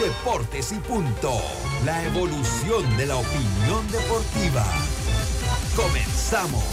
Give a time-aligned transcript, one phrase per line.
[0.00, 1.30] Deportes y punto.
[1.84, 4.64] La evolución de la opinión deportiva.
[5.76, 6.64] Comenzamos.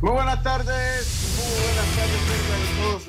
[0.00, 0.83] Muy buenas tardes,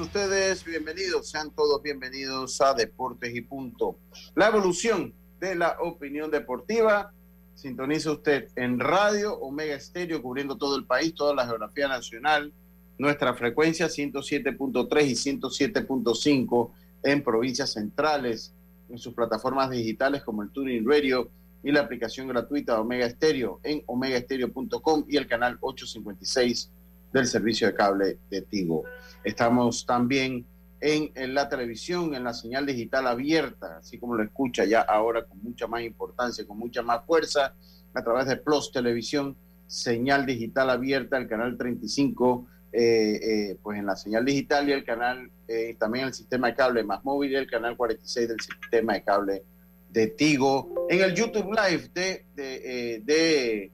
[0.06, 0.64] ustedes.
[0.64, 3.98] Bienvenidos, sean todos bienvenidos a Deportes y Punto.
[4.36, 7.12] La evolución de la opinión deportiva.
[7.56, 12.54] Sintoniza usted en radio Omega Estéreo, cubriendo todo el país, toda la geografía nacional.
[13.00, 16.70] Nuestra frecuencia 107.3 y 107.5
[17.02, 18.54] en provincias centrales,
[18.90, 21.30] en sus plataformas digitales como el Tuning Radio
[21.64, 26.70] y la aplicación gratuita Omega Estéreo en omegaestereo.com y el canal 856
[27.16, 28.84] del servicio de cable de Tigo.
[29.24, 30.46] Estamos también
[30.82, 35.24] en, en, la televisión, en la señal digital abierta, así como lo escucha ya ahora
[35.24, 37.56] con mucha más importancia, con mucha más fuerza,
[37.94, 43.86] a través de Plus Televisión, señal digital abierta, el canal 35, eh, eh, pues en
[43.86, 47.36] la señal digital y el canal, eh, también el sistema de cable más móvil y
[47.36, 49.44] el canal 46 del sistema de cable
[49.90, 53.72] de Tigo, en el YouTube Live de, de, de el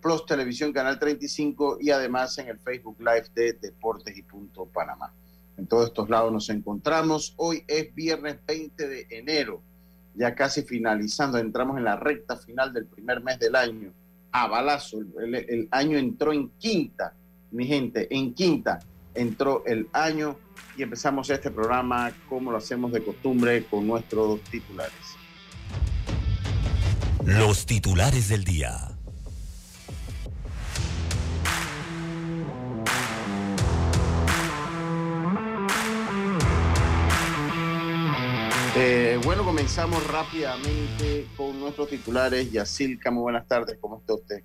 [0.00, 5.12] Plus Televisión Canal 35 y además en el Facebook Live de Deportes y Punto Panamá.
[5.56, 7.34] En todos estos lados nos encontramos.
[7.36, 9.60] Hoy es viernes 20 de enero,
[10.14, 13.92] ya casi finalizando, entramos en la recta final del primer mes del año.
[14.30, 17.12] A balazo, el, el año entró en quinta,
[17.50, 18.78] mi gente, en quinta
[19.14, 20.38] entró el año
[20.76, 24.92] y empezamos este programa como lo hacemos de costumbre con nuestros titulares.
[27.24, 28.91] Los titulares del día.
[38.74, 42.50] Eh, bueno, comenzamos rápidamente con nuestros titulares.
[42.50, 44.42] Yacilca, muy buenas tardes, ¿cómo está usted?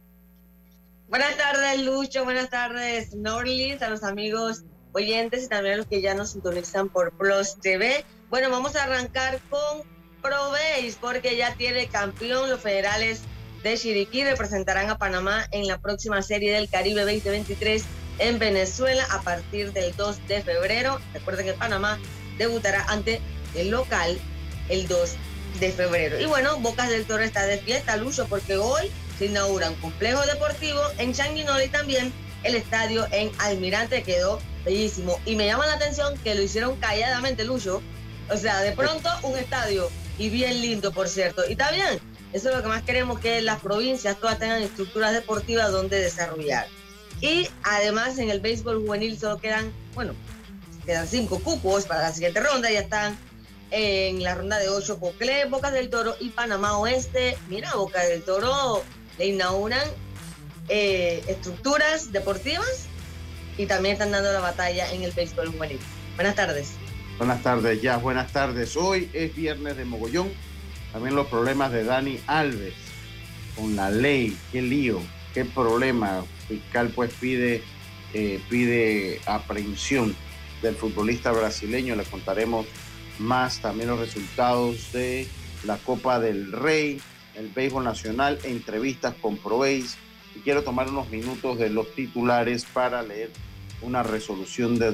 [1.07, 6.01] Buenas tardes, Lucho, buenas tardes, Norlis, a los amigos oyentes y también a los que
[6.01, 8.03] ya nos sintonizan por Plus TV.
[8.29, 9.83] Bueno, vamos a arrancar con
[10.21, 13.21] ProBase porque ya tiene campeón los federales
[13.63, 14.25] de Chiriquí.
[14.25, 17.85] Representarán a Panamá en la próxima Serie del Caribe 2023
[18.19, 20.99] en Venezuela a partir del 2 de febrero.
[21.13, 21.97] Recuerden que Panamá
[22.37, 23.21] debutará ante
[23.55, 24.19] el local
[24.69, 25.11] el 2
[25.59, 26.19] de febrero.
[26.19, 30.21] Y bueno, Bocas del Toro está de fiesta, Lucho, porque hoy se inaugura un complejo
[30.25, 32.13] deportivo en Changuinola y también
[32.43, 35.19] el estadio en Almirante quedó bellísimo.
[35.25, 37.81] Y me llama la atención que lo hicieron calladamente, Lucho.
[38.29, 41.43] O sea, de pronto un estadio y bien lindo, por cierto.
[41.49, 41.99] Y bien,
[42.33, 46.67] eso es lo que más queremos, que las provincias todas tengan estructuras deportivas donde desarrollar.
[47.21, 50.13] Y además en el béisbol juvenil solo quedan, bueno,
[50.85, 53.17] quedan cinco cupos para la siguiente ronda, ya están
[53.71, 57.37] en la ronda de ocho Poclé, Boca del Toro y Panamá Oeste.
[57.49, 58.83] Mira, Boca del Toro
[59.17, 59.87] le inauguran
[60.69, 62.87] eh, estructuras deportivas
[63.57, 65.79] y también están dando la batalla en el béisbol juvenil.
[66.15, 66.71] Buenas tardes.
[67.17, 68.75] Buenas tardes, ya, buenas tardes.
[68.77, 70.31] Hoy es viernes de mogollón.
[70.93, 72.73] También los problemas de Dani Alves
[73.55, 74.37] con la ley.
[74.51, 75.01] Qué lío,
[75.33, 76.23] qué problema.
[76.47, 77.63] Fiscal pues pide,
[78.13, 80.15] eh, pide aprehensión
[80.61, 81.95] del futbolista brasileño.
[81.95, 82.67] Le contaremos
[83.19, 85.27] más también los resultados de
[85.65, 87.01] la Copa del Rey,
[87.35, 89.97] el béisbol nacional, entrevistas con Proveis.
[90.35, 93.31] Y quiero tomar unos minutos de los titulares para leer
[93.81, 94.91] una resolución de,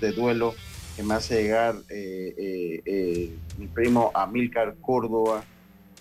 [0.00, 0.54] de duelo
[0.96, 5.44] que me hace llegar eh, eh, eh, mi primo Amílcar Córdoba,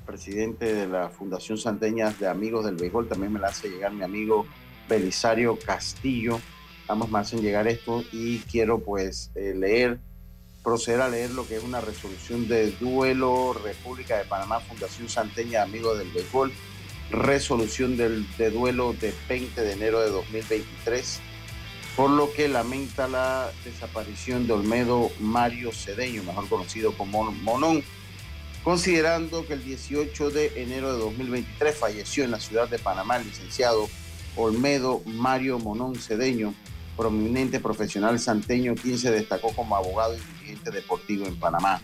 [0.06, 3.08] presidente de la Fundación Santeñas de Amigos del Béisbol.
[3.08, 4.46] También me la hace llegar mi amigo
[4.88, 6.40] Belisario Castillo.
[6.88, 10.00] Ambos me hacen llegar esto y quiero pues leer
[10.64, 15.62] proceder a leer lo que es una resolución de duelo República de Panamá, Fundación Santeña,
[15.62, 16.54] Amigos del Béisbol,
[17.12, 21.20] resolución del, de duelo de 20 de enero de 2023,
[21.98, 27.84] por lo que lamenta la desaparición de Olmedo Mario Cedeño, mejor conocido como Monón,
[28.64, 33.26] considerando que el 18 de enero de 2023 falleció en la ciudad de Panamá el
[33.26, 33.90] licenciado
[34.38, 36.56] Olmedo Mario Monón Cedeño,
[36.96, 41.82] prominente profesional santeño, quien se destacó como abogado y dirigente deportivo en Panamá.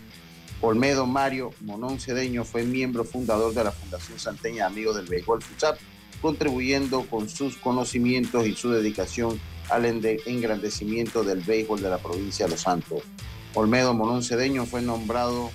[0.60, 5.78] Olmedo Mario Monón Cedeño fue miembro fundador de la Fundación Santeña Amigos del Béisbol FUSAP,
[6.20, 9.40] contribuyendo con sus conocimientos y su dedicación
[9.70, 13.02] al engrandecimiento del béisbol de la provincia de Los Santos.
[13.54, 15.50] Olmedo Monón Cedeño fue nombrado,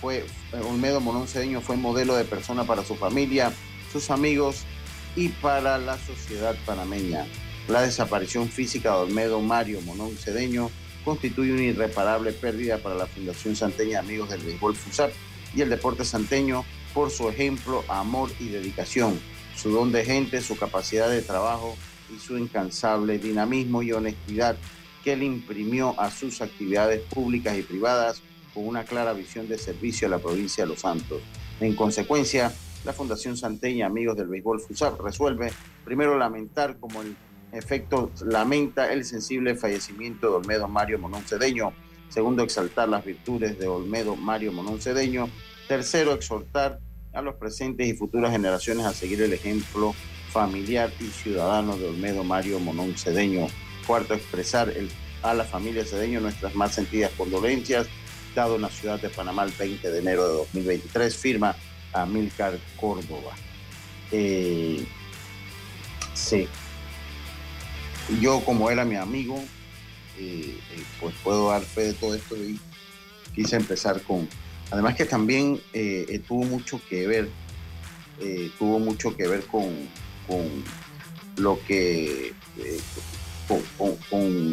[0.00, 3.52] fue, eh, Olmedo Monón Cedeño fue modelo de persona para su familia,
[3.90, 4.64] sus amigos
[5.16, 7.26] y para la sociedad panameña.
[7.68, 10.70] La desaparición física de Olmedo Mario Monón Cedeño
[11.04, 15.12] constituye una irreparable pérdida para la Fundación Santeña Amigos del Béisbol FUSAP
[15.54, 19.18] y el deporte santeño por su ejemplo, amor y dedicación,
[19.56, 21.76] su don de gente, su capacidad de trabajo
[22.14, 24.56] y su incansable dinamismo y honestidad
[25.04, 28.22] que le imprimió a sus actividades públicas y privadas
[28.52, 31.22] con una clara visión de servicio a la provincia de Los Santos.
[31.60, 32.52] En consecuencia,
[32.84, 35.52] la Fundación Santeña Amigos del Béisbol FUSAP resuelve
[35.84, 37.16] primero lamentar como el
[37.52, 41.72] efecto lamenta el sensible fallecimiento de Olmedo Mario Monón Cedeño.
[42.08, 45.28] Segundo, exaltar las virtudes de Olmedo Mario Monón Cedeño.
[45.68, 46.78] Tercero, exhortar
[47.12, 49.94] a los presentes y futuras generaciones a seguir el ejemplo
[50.30, 53.46] familiar y ciudadano de Olmedo Mario Monón Cedeño.
[53.86, 54.72] Cuarto, expresar
[55.22, 57.86] a la familia Cedeño nuestras más sentidas condolencias,
[58.34, 61.54] dado en la ciudad de Panamá el 20 de enero de 2023, firma
[61.92, 63.32] Amílcar Córdoba.
[64.10, 64.84] Eh,
[66.14, 66.48] sí,
[68.20, 69.36] yo como era mi amigo,
[70.18, 72.58] eh, eh, pues puedo dar fe de todo esto y
[73.34, 74.28] quise empezar con,
[74.70, 77.28] además que también eh, tuvo mucho que ver,
[78.58, 79.70] tuvo mucho que ver con,
[81.36, 82.32] lo que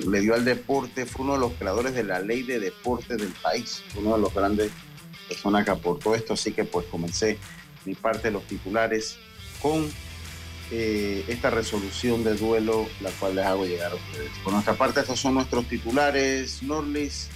[0.07, 3.33] le dio al deporte, fue uno de los creadores de la ley de deporte del
[3.41, 4.71] país, uno de los grandes
[5.27, 7.37] personas que aportó esto, así que pues comencé
[7.85, 9.17] mi parte de los titulares
[9.61, 9.89] con
[10.71, 14.31] eh, esta resolución de duelo, la cual les hago llegar a ustedes.
[14.43, 17.29] Por nuestra parte, estos son nuestros titulares, Norlis.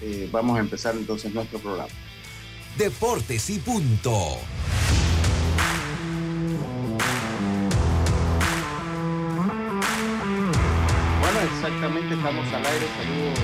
[0.00, 1.90] Eh, vamos a empezar entonces nuestro programa.
[2.78, 4.38] Deportes y punto.
[11.20, 12.86] Bueno, exactamente, estamos al aire.
[12.96, 13.38] Saludos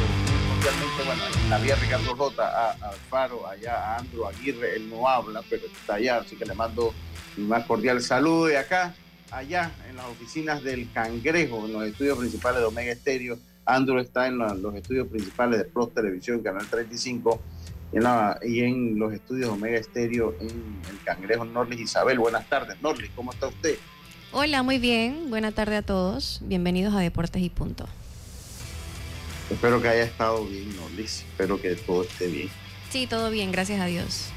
[0.49, 5.43] cordialmente, bueno, la vía Ricardo Rota, a, Alfaro, allá a Andro Aguirre, él no habla,
[5.49, 6.95] pero está allá, así que le mando
[7.37, 8.95] mi más cordial saludo de acá
[9.31, 13.39] allá en las oficinas del Cangrejo, en los estudios principales de Omega Estéreo.
[13.65, 17.41] Andrew está en los estudios principales de Plus Televisión, Canal 35,
[18.43, 21.81] y en los estudios Omega Estéreo en el Cangrejo Norlis.
[21.81, 22.81] Isabel, buenas tardes.
[22.81, 23.77] Norlis, ¿cómo está usted?
[24.33, 25.31] Hola, muy bien.
[25.31, 26.41] Buena tarde a todos.
[26.43, 27.89] Bienvenidos a Deportes y Punto.
[29.51, 31.25] Espero que haya estado bien, Norlis.
[31.31, 32.51] Espero que todo esté bien.
[32.91, 34.29] Sí, todo bien, gracias a Dios.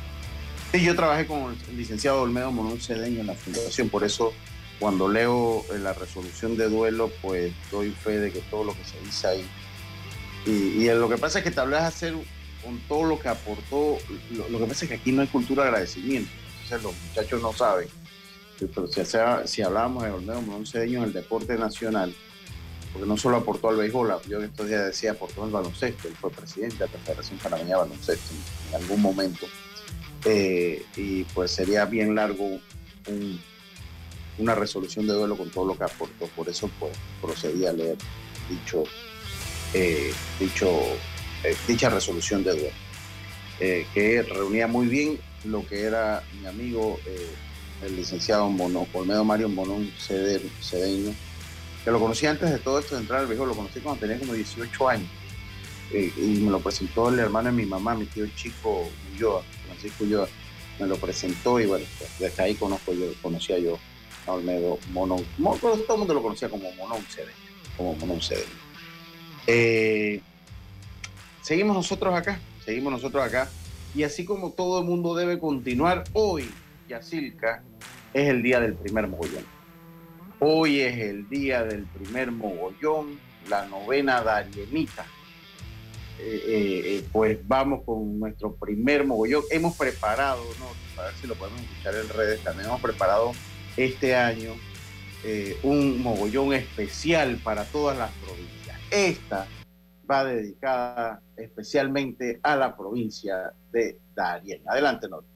[0.71, 4.33] Sí, yo trabajé con el licenciado Olmedo Monón Cedeño en la fundación, por eso
[4.79, 8.83] cuando leo eh, la resolución de duelo, pues doy fe de que todo lo que
[8.85, 9.49] se dice ahí.
[10.45, 12.13] Y, lo que pasa es que tal vez hacer
[12.63, 13.97] con todo lo que aportó,
[14.31, 16.31] lo, que pasa es que aquí no hay cultura de agradecimiento.
[16.63, 17.87] Entonces los muchachos no saben.
[18.57, 19.01] Pero si,
[19.45, 22.13] si hablábamos de Olmedo Morón Cedeño en el deporte nacional,
[22.91, 26.15] porque no solo aportó al béisbol, yo en estos días decía aportó al baloncesto, él
[26.19, 28.33] fue presidente de la Federación Panameña de Baloncesto
[28.69, 29.45] en, algún momento.
[30.25, 32.59] Eh, y pues sería bien largo
[33.07, 33.39] un,
[34.39, 36.25] una resolución de duelo con todo lo que aportó.
[36.35, 37.97] Por eso pues, procedí a leer
[38.49, 38.83] dicho,
[39.73, 40.67] eh, dicho,
[41.43, 42.75] eh, dicha resolución de duelo,
[43.59, 46.99] eh, que reunía muy bien lo que era mi amigo,
[47.81, 51.13] el licenciado Mono, Olmedo Mario Monón Cedeño,
[51.85, 54.19] que lo conocí antes de todo esto de entrar al viejo, lo conocí cuando tenía
[54.19, 55.09] como 18 años.
[55.91, 60.27] y me lo presentó el hermano de mi mamá, mi tío chico Ulloa, Francisco Ulloa,
[60.79, 63.79] me lo presentó y bueno, pues, desde ahí conozco yo, conocía yo
[64.27, 65.25] Olmedo Monón.
[65.37, 67.27] Todo el mundo lo conocía como Monón CD.
[67.77, 68.19] Como Monón
[69.47, 70.21] eh,
[71.41, 73.49] seguimos nosotros acá, seguimos nosotros acá.
[73.95, 76.47] Y así como todo el mundo debe continuar, hoy,
[76.87, 77.63] Yacilca,
[78.13, 79.43] es el día del primer mogollón.
[80.39, 85.05] Hoy es el día del primer mogollón, la novena Darienita.
[86.19, 89.43] Eh, eh, pues vamos con nuestro primer mogollón.
[89.49, 91.01] Hemos preparado, ¿no?
[91.01, 93.31] a ver si lo podemos escuchar en redes, también hemos preparado
[93.77, 94.55] este año
[95.23, 98.77] eh, un mogollón especial para todas las provincias.
[98.89, 99.45] Esta
[100.09, 104.61] va dedicada especialmente a la provincia de Darien.
[104.67, 105.27] Adelante, Norte.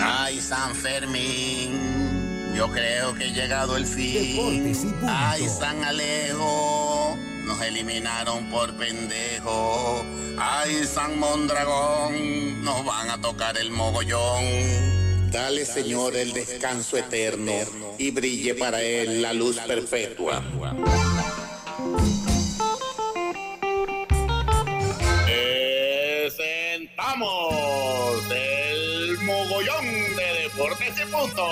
[0.00, 1.76] Ay, San Fermín,
[2.54, 4.72] yo creo que ha llegado el fin.
[5.06, 10.04] Ay, San Alejo, nos eliminaron por pendejo.
[10.38, 14.97] Ay, San Mondragón, nos van a tocar el mogollón.
[15.30, 17.52] Dale, Señor, el descanso eterno
[17.98, 20.42] y brille para él la luz perpetua.
[26.26, 29.84] Presentamos el mogollón
[30.16, 31.46] de deportes de punto.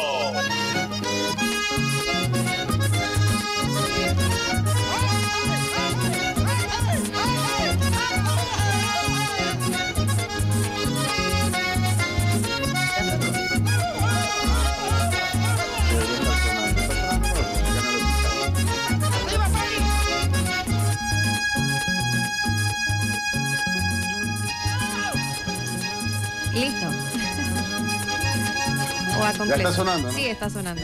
[29.32, 29.62] Completo.
[29.62, 30.14] Ya está sonando, ¿no?
[30.14, 30.82] Sí, está sonando.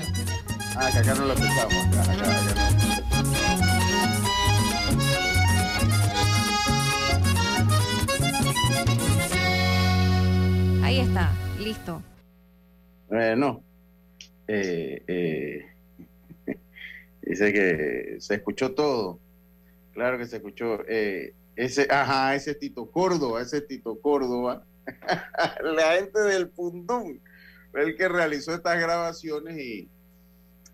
[0.77, 1.75] Ah, que acá no lo escuchamos.
[1.75, 2.71] Acá, acá, acá
[10.79, 10.85] no.
[10.85, 12.03] Ahí está, listo.
[13.09, 13.63] Bueno,
[14.49, 15.67] eh, eh,
[17.23, 19.21] dice que se escuchó todo.
[19.93, 20.81] Claro que se escuchó.
[20.89, 24.65] Eh, ese, ajá, ese es Tito Córdoba, ese es Tito Córdoba.
[25.63, 27.21] La gente del Pundún
[27.73, 29.89] fue el que realizó estas grabaciones y,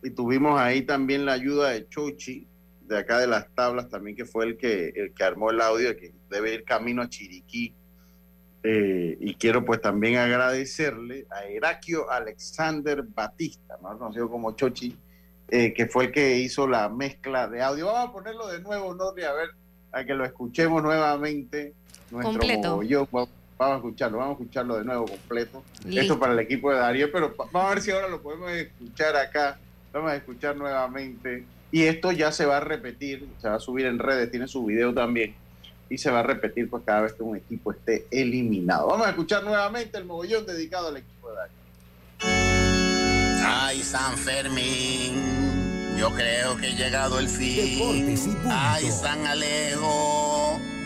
[0.03, 2.47] y tuvimos ahí también la ayuda de Chochi,
[2.83, 5.97] de acá de las tablas también, que fue el que, el que armó el audio,
[5.97, 7.75] que debe ir camino a Chiriquí.
[8.65, 14.99] Eh, y quiero pues también agradecerle a Heraquio Alexander Batista, más conocido como Chochi,
[15.49, 17.87] eh, que fue el que hizo la mezcla de audio.
[17.87, 19.51] Vamos a ponerlo de nuevo, Norri, a ver,
[19.93, 21.75] a que lo escuchemos nuevamente.
[22.11, 22.71] Nuestro Completo.
[22.71, 23.29] mogollón.
[23.59, 25.65] Vamos a escucharlo, vamos a escucharlo de nuevo completo.
[25.85, 26.01] Listo.
[26.01, 29.17] Esto para el equipo de Darío, pero vamos a ver si ahora lo podemos escuchar
[29.17, 29.59] acá.
[29.93, 31.45] Vamos a escuchar nuevamente.
[31.73, 34.65] Y esto ya se va a repetir, se va a subir en redes, tiene su
[34.65, 35.35] video también.
[35.91, 38.89] Y se va a repetir pues cada vez que un equipo esté eliminado.
[38.89, 41.57] Vamos a escuchar nuevamente el mogollón dedicado al equipo de Darío.
[43.51, 48.15] Ay, San Fermín, yo creo que ha llegado el fin.
[48.47, 50.18] Ay, San Alejo,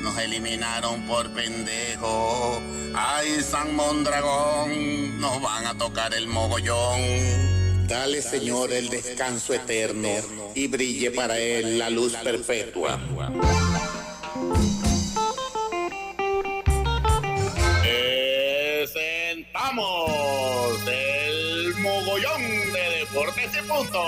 [0.03, 2.61] nos eliminaron por pendejo.
[2.95, 7.87] Ay, San Mondragón, nos van a tocar el mogollón.
[7.87, 10.09] Dale, Señor, el descanso eterno
[10.55, 12.99] y brille para él la luz perpetua.
[18.83, 22.43] Presentamos el mogollón
[22.73, 24.03] de deportes y punto.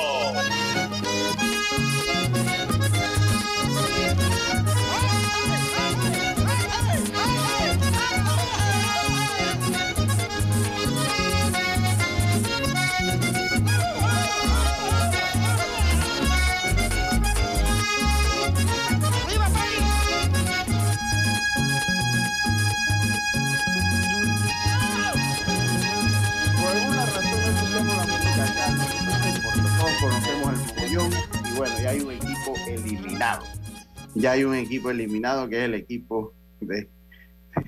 [34.14, 36.88] Ya hay un equipo eliminado que es el equipo de,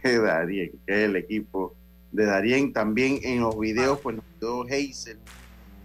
[0.02, 1.74] de Darien, que es el equipo
[2.12, 2.72] de Darien.
[2.72, 5.18] También en los videos, pues nos quedó Hazel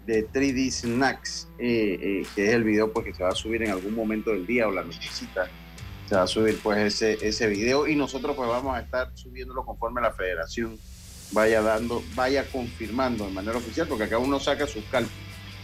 [0.05, 3.63] de 3D Snacks, eh, eh, que es el video pues, que se va a subir
[3.63, 5.47] en algún momento del día o la nochecita.
[6.07, 9.63] Se va a subir pues ese, ese video y nosotros pues vamos a estar subiéndolo
[9.63, 10.77] conforme la federación
[11.31, 15.17] vaya dando, vaya confirmando de manera oficial, porque acá uno saca sus cálculos.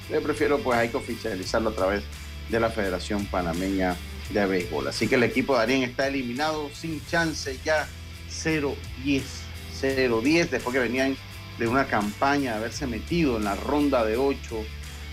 [0.10, 2.04] Yo prefiero, pues hay que oficializarlo a través
[2.50, 3.96] de la Federación Panameña
[4.30, 4.88] de Béisbol.
[4.88, 7.88] Así que el equipo de Darien está eliminado sin chance ya
[8.30, 8.76] 0-10.
[9.82, 11.16] 0-10 después que venían
[11.58, 14.38] de una campaña de haberse metido en la ronda de 8.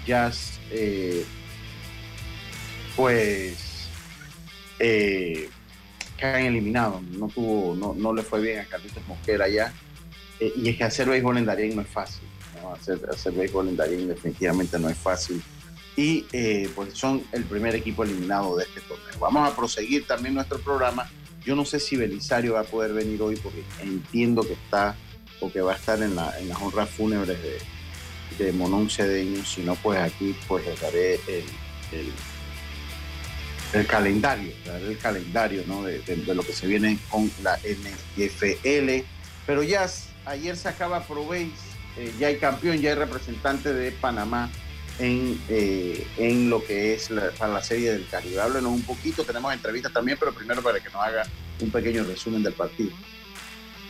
[0.06, 0.30] Ya,
[0.70, 1.24] eh,
[2.96, 3.88] pues,
[4.78, 5.48] eh,
[6.18, 7.02] caen eliminados.
[7.02, 9.72] No tuvo, no, no le fue bien a Carlitos Mosquera ya.
[10.40, 12.24] Eh, y es que hacer béisbol en Darien no es fácil.
[12.72, 15.42] Hacer, hacer béisbol en Darien definitivamente no es fácil.
[15.96, 19.18] Y eh, pues son el primer equipo eliminado de este torneo.
[19.20, 21.08] Vamos a proseguir también nuestro programa.
[21.44, 24.96] Yo no sé si Belisario va a poder venir hoy porque entiendo que está
[25.40, 27.38] o que va a estar en, la, en las honras fúnebres
[28.38, 29.44] de, Monón Cedeño.
[29.44, 31.44] Si no, pues aquí pues les daré el,
[33.72, 35.84] el, calendario, daré el calendario ¿no?
[35.84, 36.02] de,
[36.34, 39.04] lo que se viene con la NFL.
[39.46, 39.88] Pero ya
[40.24, 41.52] ayer se acaba Proveis,
[41.96, 44.50] eh, ya hay campeón, ya hay representante de Panamá
[44.98, 48.40] en, eh, en lo que es la, para la serie del Caribe.
[48.40, 51.26] Háblenos un poquito, tenemos entrevistas también, pero primero para que nos haga
[51.60, 52.92] un pequeño resumen del partido.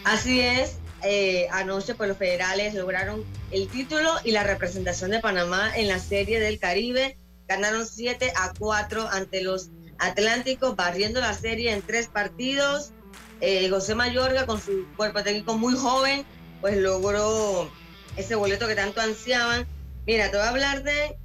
[0.04, 5.70] Así es, eh, anoche pues los federales lograron el título y la representación de Panamá
[5.76, 7.16] en la Serie del Caribe.
[7.46, 12.92] Ganaron 7 a 4 ante los Atlánticos, barriendo la serie en tres partidos.
[13.40, 16.25] Eh, José Mayorga, con su cuerpo técnico muy joven,
[16.61, 17.70] pues logró
[18.16, 19.66] ese boleto que tanto ansiaban.
[20.06, 21.16] Mira, te voy a hablar de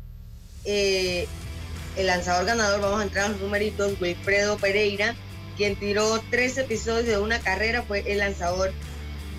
[0.63, 1.27] eh,
[1.97, 2.79] el lanzador ganador.
[2.79, 3.99] Vamos a entrar a los numeritos.
[3.99, 5.15] Wilfredo Pereira,
[5.57, 8.71] quien tiró tres episodios de una carrera, fue el lanzador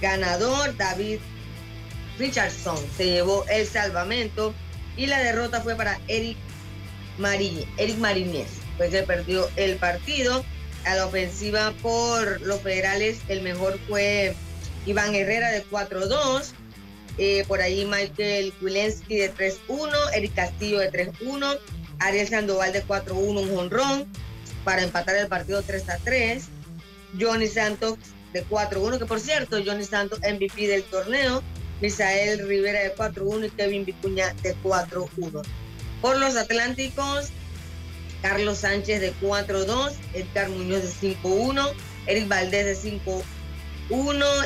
[0.03, 0.77] ganador.
[0.77, 1.21] David
[2.19, 4.55] Richardson se llevó el salvamento
[4.97, 6.37] y la derrota fue para Eric,
[7.17, 10.45] Marí, Eric Marinés, pues que perdió el partido.
[10.85, 14.35] A la ofensiva por los federales, el mejor fue
[14.87, 16.53] Iván Herrera de 4-2.
[17.23, 21.59] Eh, por ahí Michael Kulensky de 3-1, Eric Castillo de 3-1,
[21.99, 24.07] Ariel Sandoval de 4-1, un jonrón
[24.65, 26.45] para empatar el partido 3-3.
[27.21, 27.99] Johnny Santos
[28.33, 31.43] de 4-1, que por cierto, Johnny Santos MVP del torneo,
[31.83, 35.43] Misael Rivera de 4-1 y Kevin Vicuña de 4-1.
[36.01, 37.29] Por los Atlánticos,
[38.23, 41.71] Carlos Sánchez de 4-2, Edgar Muñoz de 5-1,
[42.07, 43.23] Eric Valdés de 5-1,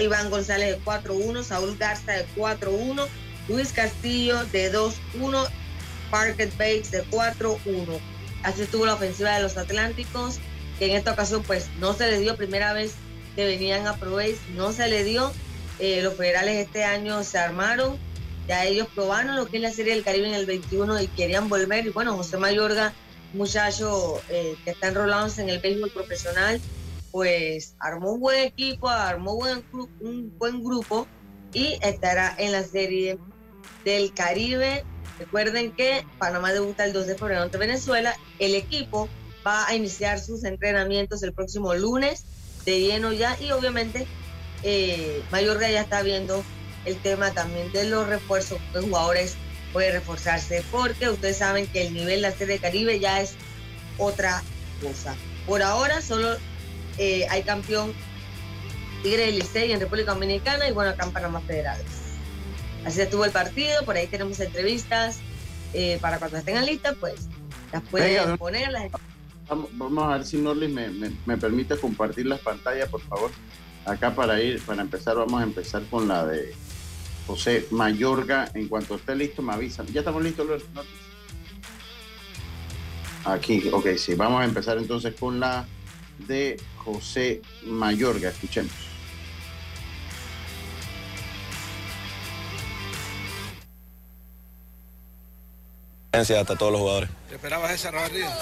[0.00, 3.06] Iván González de 4-1, Saúl Garza de 4-1,
[3.48, 5.48] Luis Castillo de 2-1,
[6.10, 7.58] Parker Bates de 4-1.
[8.42, 10.38] Así estuvo la ofensiva de los Atlánticos,
[10.78, 12.94] que en esta ocasión pues no se les dio primera vez
[13.36, 14.18] que venían a Pro
[14.54, 15.32] no se le dio.
[15.78, 17.98] Eh, los federales este año se armaron,
[18.46, 21.48] ya ellos probaron lo que es la Serie del Caribe en el 21 y querían
[21.48, 21.86] volver.
[21.86, 22.92] Y bueno, José Mayorga,
[23.32, 26.60] muchacho eh, que está enrolándose en el béisbol profesional,
[27.14, 31.06] pues armó un buen equipo, armó un buen grupo
[31.52, 33.18] y estará en la Serie
[33.84, 34.84] del Caribe.
[35.20, 38.16] Recuerden que Panamá debuta el 2 de febrero ante Venezuela.
[38.40, 39.08] El equipo
[39.46, 42.24] va a iniciar sus entrenamientos el próximo lunes
[42.64, 44.08] de lleno ya y obviamente
[44.64, 46.42] eh, Mayorga ya está viendo
[46.84, 49.36] el tema también de los refuerzos, los jugadores
[49.72, 53.34] puede reforzarse porque ustedes saben que el nivel de la Serie Caribe ya es
[53.98, 54.42] otra
[54.82, 55.14] cosa.
[55.46, 56.36] Por ahora solo
[56.98, 57.92] eh, hay campeón
[59.02, 61.84] Tigre del Licey en República Dominicana y bueno, acá en Panamá Federales.
[62.84, 65.20] Así estuvo el partido, por ahí tenemos entrevistas
[65.72, 67.14] eh, para cuando estén listas, pues
[67.72, 68.70] las pueden poner.
[69.48, 73.30] Vamos, a ver si Norlis me, me, permite compartir las pantallas, por favor.
[73.84, 76.54] Acá para ir, para empezar, vamos a empezar con la de
[77.26, 78.50] José Mayorga.
[78.54, 79.86] En cuanto esté listo, me avisan.
[79.88, 80.66] ¿Ya estamos listos, Norlis?
[83.24, 84.14] Aquí, ok, sí.
[84.14, 85.66] Vamos a empezar entonces con la
[86.26, 88.30] de José Mayorga.
[88.30, 88.93] Escuchemos.
[96.14, 97.10] Hasta todos los jugadores.
[97.28, 98.32] ¿Te esperabas esa barrida?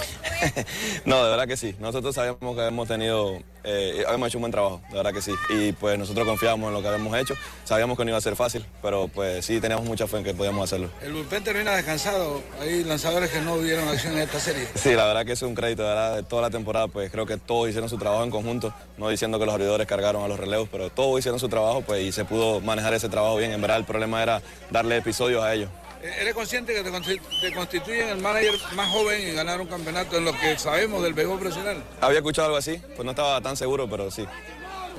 [1.06, 1.74] no, de verdad que sí.
[1.80, 5.32] Nosotros sabíamos que hemos tenido, eh, habíamos hecho un buen trabajo, de verdad que sí.
[5.48, 7.34] Y pues nosotros confiábamos en lo que habíamos hecho.
[7.64, 10.34] Sabíamos que no iba a ser fácil, pero pues sí teníamos mucha fe en que
[10.34, 10.90] podíamos hacerlo.
[11.00, 12.42] El bullpen termina descansado.
[12.60, 14.68] Hay lanzadores que no dieron acción en esta serie.
[14.74, 16.88] Sí, la verdad que es un crédito, de verdad, de toda la temporada.
[16.88, 20.22] Pues creo que todos hicieron su trabajo en conjunto, no diciendo que los abridores cargaron
[20.22, 23.36] a los relevos, pero todos hicieron su trabajo pues y se pudo manejar ese trabajo
[23.36, 23.52] bien.
[23.52, 25.70] En verdad el problema era darle episodios a ellos.
[26.02, 30.32] ¿Eres consciente que te, constituyen el manager más joven en ganar un campeonato en lo
[30.32, 31.80] que sabemos del béisbol profesional?
[32.00, 34.26] Había escuchado algo así, pues no estaba tan seguro, pero sí.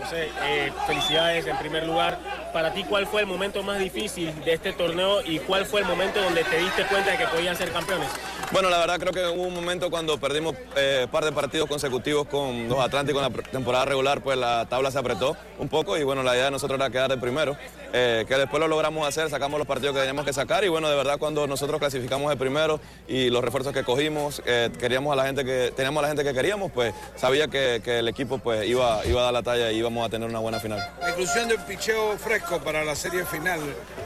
[0.01, 2.17] José, eh, felicidades en primer lugar.
[2.51, 5.87] Para ti, ¿cuál fue el momento más difícil de este torneo y cuál fue el
[5.87, 8.09] momento donde te diste cuenta de que podían ser campeones?
[8.51, 12.27] Bueno, la verdad creo que hubo un momento cuando perdimos eh, par de partidos consecutivos
[12.27, 16.03] con los Atlánticos en la temporada regular, pues la tabla se apretó un poco y
[16.03, 17.57] bueno, la idea de nosotros era quedar de primero,
[17.93, 20.87] eh, que después lo logramos hacer, sacamos los partidos que teníamos que sacar y bueno,
[20.87, 25.15] de verdad cuando nosotros clasificamos de primero y los refuerzos que cogimos, eh, queríamos a
[25.15, 28.67] la gente que, teníamos a la gente que queríamos, pues sabía que, el equipo pues
[28.67, 30.79] iba, iba a dar la talla y íbamos a tener una buena final.
[31.01, 33.59] La inclusión del picheo fresco para la serie final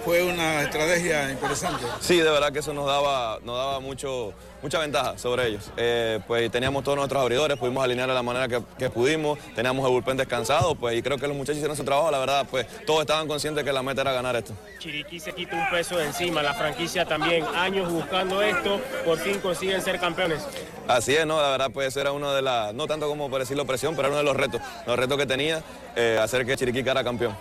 [0.04, 1.86] fue una estrategia interesante.
[2.00, 5.72] Sí, de verdad que eso nos daba, nos daba mucho mucha ventaja sobre ellos.
[5.78, 9.92] Eh, pues teníamos todos nuestros abridores, pudimos alinear de la manera que, pudimos, teníamos el
[9.92, 13.02] bullpen descansado, pues y creo que los muchachos hicieron su trabajo, la verdad, pues todos
[13.02, 14.54] estaban conscientes que la meta era ganar esto.
[14.80, 19.40] Chiriquí se quita un peso de encima, la franquicia también, años buscando esto, por fin
[19.40, 20.46] consiguen ser campeones.
[20.88, 21.42] Así es, ¿no?
[21.42, 24.18] La verdad, pues era uno de las, no tanto como por decirlo presión, pero era
[24.18, 25.62] uno de los retos, los retos que tenía,
[25.96, 27.36] eh, hacer que Chiriquí cara campeón.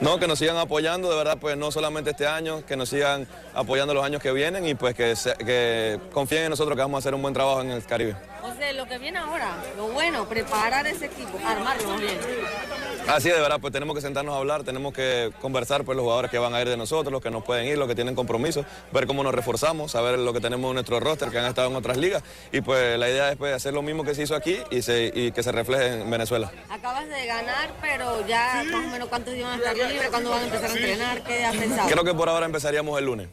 [0.00, 3.26] No, que nos sigan apoyando, de verdad, pues no solamente este año, que nos sigan
[3.54, 5.14] apoyando los años que vienen y pues que,
[5.44, 8.16] que confíen en nosotros que vamos a hacer un buen trabajo en el Caribe.
[8.48, 12.18] O sea, lo que viene ahora, lo bueno, preparar ese equipo, armarlo bien.
[13.06, 16.02] Así es, de verdad, pues tenemos que sentarnos a hablar, tenemos que conversar pues los
[16.02, 18.14] jugadores que van a ir de nosotros, los que no pueden ir, los que tienen
[18.14, 21.68] compromiso, ver cómo nos reforzamos, saber lo que tenemos en nuestro roster, que han estado
[21.68, 24.34] en otras ligas, y pues la idea es pues, hacer lo mismo que se hizo
[24.34, 26.50] aquí y, que se refleje en Venezuela.
[26.70, 30.30] Acabas de ganar, pero ya más o menos cuántos días van a estar libres, cuándo
[30.30, 31.88] van a empezar a entrenar, ¿qué has pensado?
[31.90, 33.28] Creo que por ahora empezaríamos el lunes.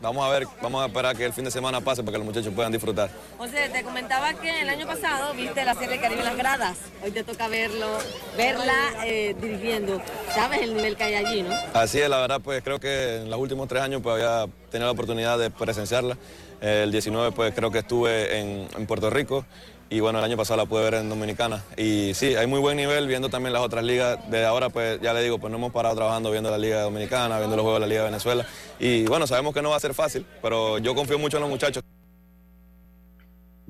[0.00, 2.26] Vamos a ver, vamos a esperar que el fin de semana pase para que los
[2.26, 3.10] muchachos puedan disfrutar.
[3.36, 6.78] José, te comentaba que el año pasado viste la serie Caribe en las gradas.
[7.04, 7.98] Hoy te toca verlo,
[8.34, 8.72] verla
[9.04, 10.00] eh, dirigiendo.
[10.34, 11.54] ¿Sabes el nivel que hay allí, no?
[11.74, 14.86] Así es, la verdad, pues creo que en los últimos tres años pues había tenido
[14.86, 16.16] la oportunidad de presenciarla.
[16.62, 19.44] El 19 pues creo que estuve en, en Puerto Rico
[19.92, 21.64] y bueno, el año pasado la pude ver en Dominicana.
[21.76, 24.20] Y sí, hay muy buen nivel viendo también las otras ligas.
[24.30, 27.38] Desde ahora, pues ya le digo, pues no hemos parado trabajando viendo la Liga Dominicana,
[27.38, 28.46] viendo los juegos de la Liga de Venezuela.
[28.78, 31.50] Y bueno, sabemos que no va a ser fácil, pero yo confío mucho en los
[31.50, 31.82] muchachos.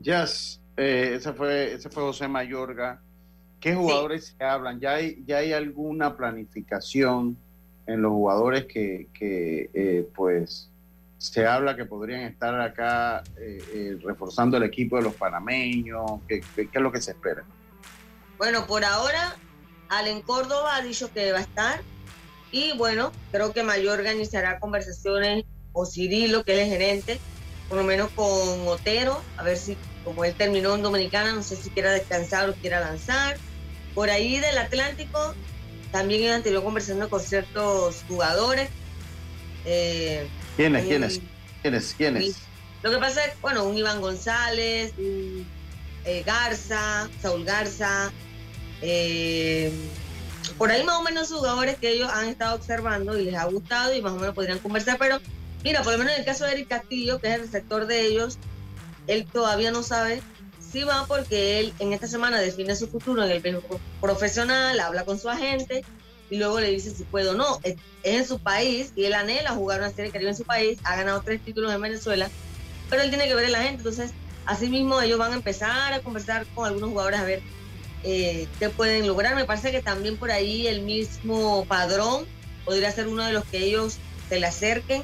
[0.03, 3.01] Yes, eh, ese, fue, ese fue José Mayorga.
[3.59, 4.79] ¿Qué jugadores se hablan?
[4.79, 7.39] ¿Ya hay, ¿Ya hay alguna planificación
[7.87, 10.70] en los jugadores que, que eh, pues
[11.21, 16.23] se habla que podrían estar acá eh, eh, reforzando el equipo de los panameños?
[16.27, 17.45] ¿Qué, ¿Qué, es lo que se espera?
[18.39, 19.37] Bueno, por ahora,
[19.91, 21.83] Allen Córdoba ha dicho que va a estar.
[22.51, 27.21] Y bueno, creo que Mayorga iniciará conversaciones, o Cirilo, que es el gerente,
[27.69, 31.55] por lo menos con Otero, a ver si, como él terminó en Dominicana, no sé
[31.55, 33.37] si quiera descansar o quiera lanzar.
[33.95, 35.35] Por ahí del Atlántico,
[35.93, 38.71] también han tenido conversando con ciertos jugadores.
[39.67, 40.27] Eh,
[40.61, 40.85] ¿Quiénes?
[40.85, 41.21] ¿Quiénes?
[41.63, 41.95] ¿Quiénes?
[41.97, 42.37] ¿Quiénes?
[42.83, 45.47] Lo que pasa es, bueno, un Iván González, un
[46.05, 48.13] eh, Garza, Saúl Garza,
[48.83, 49.73] eh,
[50.59, 53.95] por ahí más o menos jugadores que ellos han estado observando y les ha gustado
[53.95, 55.19] y más o menos podrían conversar, pero
[55.65, 58.05] mira, por lo menos en el caso de Eric Castillo, que es el sector de
[58.05, 58.37] ellos,
[59.07, 60.21] él todavía no sabe
[60.61, 63.63] si va porque él en esta semana define su futuro en el
[63.99, 65.87] profesional, habla con su agente
[66.31, 67.59] y luego le dice si puede o no.
[67.63, 70.97] Es, en su país y él anhela jugar una serie Caribe en su país, ha
[70.97, 72.31] ganado tres títulos en Venezuela,
[72.89, 73.79] pero él tiene que ver a la gente.
[73.79, 74.13] Entonces,
[74.47, 77.43] así mismo ellos van a empezar a conversar con algunos jugadores a ver
[78.05, 79.35] eh, qué pueden lograr.
[79.35, 82.27] Me parece que también por ahí el mismo padrón
[82.65, 85.03] podría ser uno de los que ellos se le acerquen.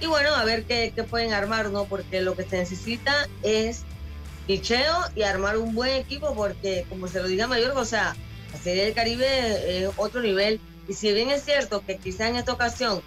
[0.00, 1.84] Y bueno, a ver qué, qué pueden armar, ¿no?
[1.84, 3.84] Porque lo que se necesita es
[4.48, 8.16] picheo y armar un buen equipo, porque como se lo diga Mayor, o sea,
[8.52, 10.60] la Serie del Caribe es otro nivel.
[10.88, 13.02] Y si bien es cierto que quizá en esta ocasión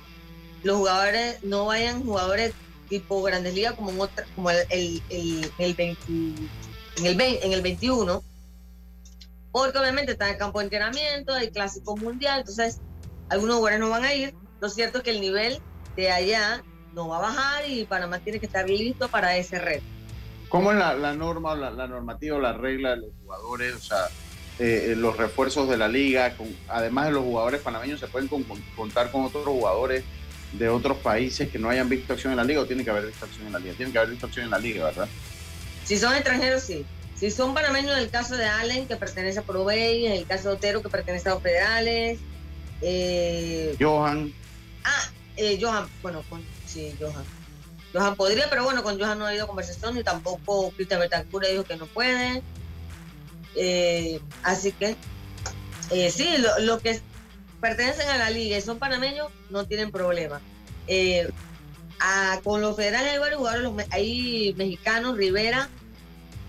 [0.64, 2.54] los jugadores no vayan jugadores
[2.90, 7.62] tipo Grandes Ligas como en otra, como el, el, el, el en, el en el
[7.62, 8.24] 21,
[9.52, 12.80] porque obviamente está en el campo de entrenamiento, hay clásico mundial, entonces
[13.30, 14.34] algunos jugadores no van a ir.
[14.60, 15.60] Lo cierto es que el nivel
[15.96, 19.86] de allá no va a bajar y Panamá tiene que estar listo para ese reto.
[20.50, 23.76] ¿Cómo es la, norma, la, la normativa, la regla de los jugadores?
[23.76, 24.08] O sea,
[24.60, 28.30] eh, eh, los refuerzos de la liga, con, además de los jugadores panameños, se pueden
[28.76, 30.04] contar con otros jugadores
[30.54, 33.08] de otros países que no hayan visto acción en la liga o tiene que haber
[33.08, 33.74] visto acción en la liga.
[33.76, 35.08] Tiene que haber visto acción en la liga, ¿verdad?
[35.84, 36.86] Si son extranjeros, sí.
[37.16, 40.50] Si son panameños, en el caso de Allen, que pertenece a Provey, en el caso
[40.50, 42.20] de Otero, que pertenece a los federales.
[42.82, 43.76] Eh...
[43.80, 44.34] Johan.
[44.84, 47.24] Ah, eh, Johan, bueno, con, sí, Johan.
[47.94, 51.64] Johan podría, pero bueno, con Johan no ha habido conversación y tampoco Cristian Betancur dijo
[51.64, 52.42] que no puede.
[53.56, 54.96] Eh, así que,
[55.92, 57.00] eh, sí, los lo que
[57.62, 60.42] pertenecen a la liga y son panameños no tienen problema.
[60.88, 61.30] Eh,
[62.44, 65.70] con los federales hay varios jugadores, hay mexicanos, Rivera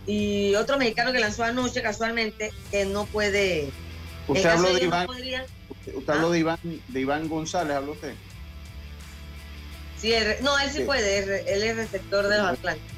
[0.07, 3.71] y otro mexicano que lanzó anoche casualmente, que no puede...
[4.29, 5.09] Usted habló de Iván,
[5.95, 8.15] usted habló de Iván, de Iván González, ¿habló usted?
[9.99, 12.96] Sí, no, él sí, puede, él es receptor de los Atlánticos.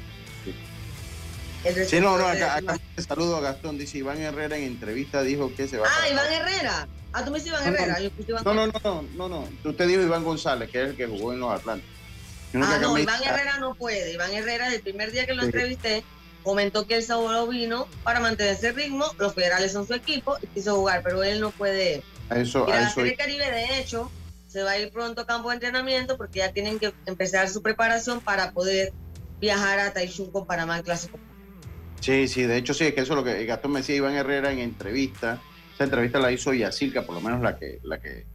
[1.87, 3.77] Sí, no, no, acá, acá saludo a Gastón.
[3.77, 6.87] Dice Iván Herrera en entrevista dijo que se va ah, Iván Herrera.
[7.11, 7.97] Ah, tú me dices Iván Herrera.
[8.45, 11.41] No, no, no, no, no, Usted dijo Iván González, que es el que jugó en
[11.41, 11.89] los Atlantes.
[12.53, 14.13] Ah, no, Iván Herrera no puede.
[14.13, 16.03] Iván Herrera, el primer día que lo entrevisté,
[16.43, 19.05] comentó que el sábado vino para mantener ese ritmo.
[19.17, 22.73] Los federales son su equipo y quiso jugar, pero él no puede a eso, ir
[22.73, 23.51] a, la Serie Caribe.
[23.51, 24.09] De hecho,
[24.47, 27.61] se va a ir pronto a campo de entrenamiento porque ya tienen que empezar su
[27.61, 28.93] preparación para poder
[29.41, 31.19] viajar a Taichung con Panamá en Clásico
[31.99, 34.15] Sí, sí, de hecho sí, es que eso es lo que Gastón me decía Iván
[34.15, 35.41] Herrera en entrevista.
[35.73, 38.25] Esa entrevista la hizo Yacirca, por lo menos la que, la que,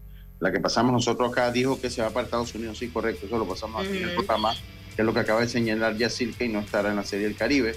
[0.40, 3.38] la que pasamos nosotros acá, dijo que se va para Estados Unidos, sí, correcto, eso
[3.38, 4.54] lo pasamos aquí en el programa,
[4.94, 7.36] que es lo que acaba de señalar Yacirca y no estará en la Serie del
[7.36, 7.74] Caribe.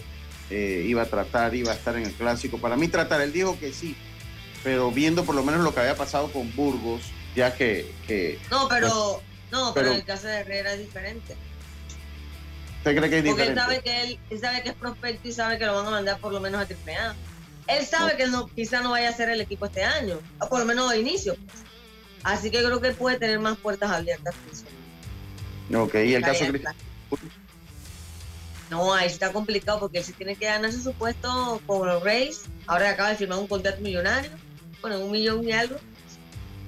[0.49, 2.57] Eh, iba a tratar, iba a estar en el clásico.
[2.57, 3.95] Para mí tratar, él dijo que sí,
[4.63, 7.01] pero viendo por lo menos lo que había pasado con Burgos,
[7.35, 7.91] ya que...
[8.07, 9.21] que no, pero,
[9.51, 11.35] no, pero, pero en el caso de Herrera es diferente.
[12.87, 13.51] ¿Usted cree que es Porque diferente?
[13.51, 16.19] él sabe que él, sabe que es prospecto y sabe que lo van a mandar
[16.19, 17.15] por lo menos a AAA.
[17.67, 20.59] Él sabe que no, quizá no vaya a ser el equipo este año, o por
[20.59, 21.35] lo menos a inicio.
[21.35, 21.63] Pues.
[22.23, 24.35] Así que creo que puede tener más puertas abiertas.
[25.73, 26.63] Ok, y el caso de
[28.69, 32.43] No, ahí está complicado porque él sí tiene que ganarse su puesto con los Rays.
[32.67, 34.31] Ahora acaba de firmar un contrato millonario,
[34.81, 35.75] bueno, un millón y algo.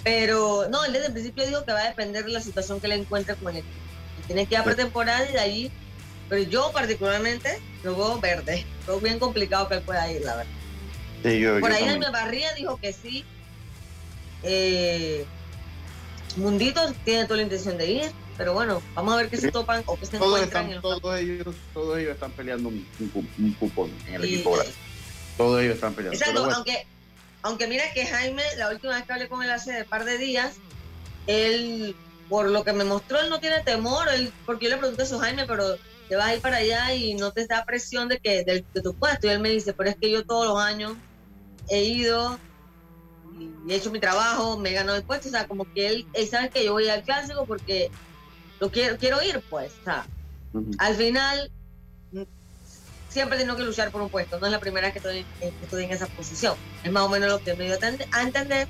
[0.03, 2.89] Pero no, él desde el principio dijo que va a depender de la situación que
[2.89, 3.73] le encuentre con el equipo.
[4.27, 5.71] Tiene que ir a pretemporada y de allí
[6.29, 8.65] pero yo particularmente lo veo verde.
[8.87, 10.51] Lo bien complicado que él pueda ir, la verdad.
[11.23, 11.85] Sí, yo, Por yo ahí.
[11.85, 13.25] Jaime Barría dijo que sí.
[14.43, 15.25] Eh,
[16.37, 19.83] Mundito tiene toda la intención de ir, pero bueno, vamos a ver qué se topan
[19.85, 20.65] o qué se todos, encuentran.
[20.65, 24.25] están, en el todos, ellos, todos ellos están peleando un, un, un cupón en el
[24.25, 24.71] y, equipo grande.
[25.35, 26.17] Todos ellos están peleando.
[26.17, 26.85] Exacto, aunque,
[27.41, 30.17] aunque mira que Jaime, la última vez que hablé con él hace un par de
[30.17, 30.55] días,
[31.27, 31.95] él,
[32.29, 35.17] por lo que me mostró, él no tiene temor, él, porque yo le pregunté eso
[35.17, 35.77] a Jaime, pero
[36.09, 38.95] te vas a ir para allá y no te da presión de que, de, tu
[38.95, 39.27] puesto.
[39.27, 40.97] Y él me dice, pero es que yo todos los años
[41.69, 42.39] he ido
[43.31, 46.07] y he hecho mi trabajo, me he ganado el puesto, o sea, como que él,
[46.13, 47.91] él sabe que yo voy al clásico porque
[48.59, 50.07] lo quiero, quiero ir, pues, o sea,
[50.79, 51.51] al final
[53.07, 55.25] siempre tengo que luchar por un puesto, no es la primera vez que estoy,
[55.61, 57.77] estoy en esa posición, es más o menos lo que me dio
[58.11, 58.67] a entender,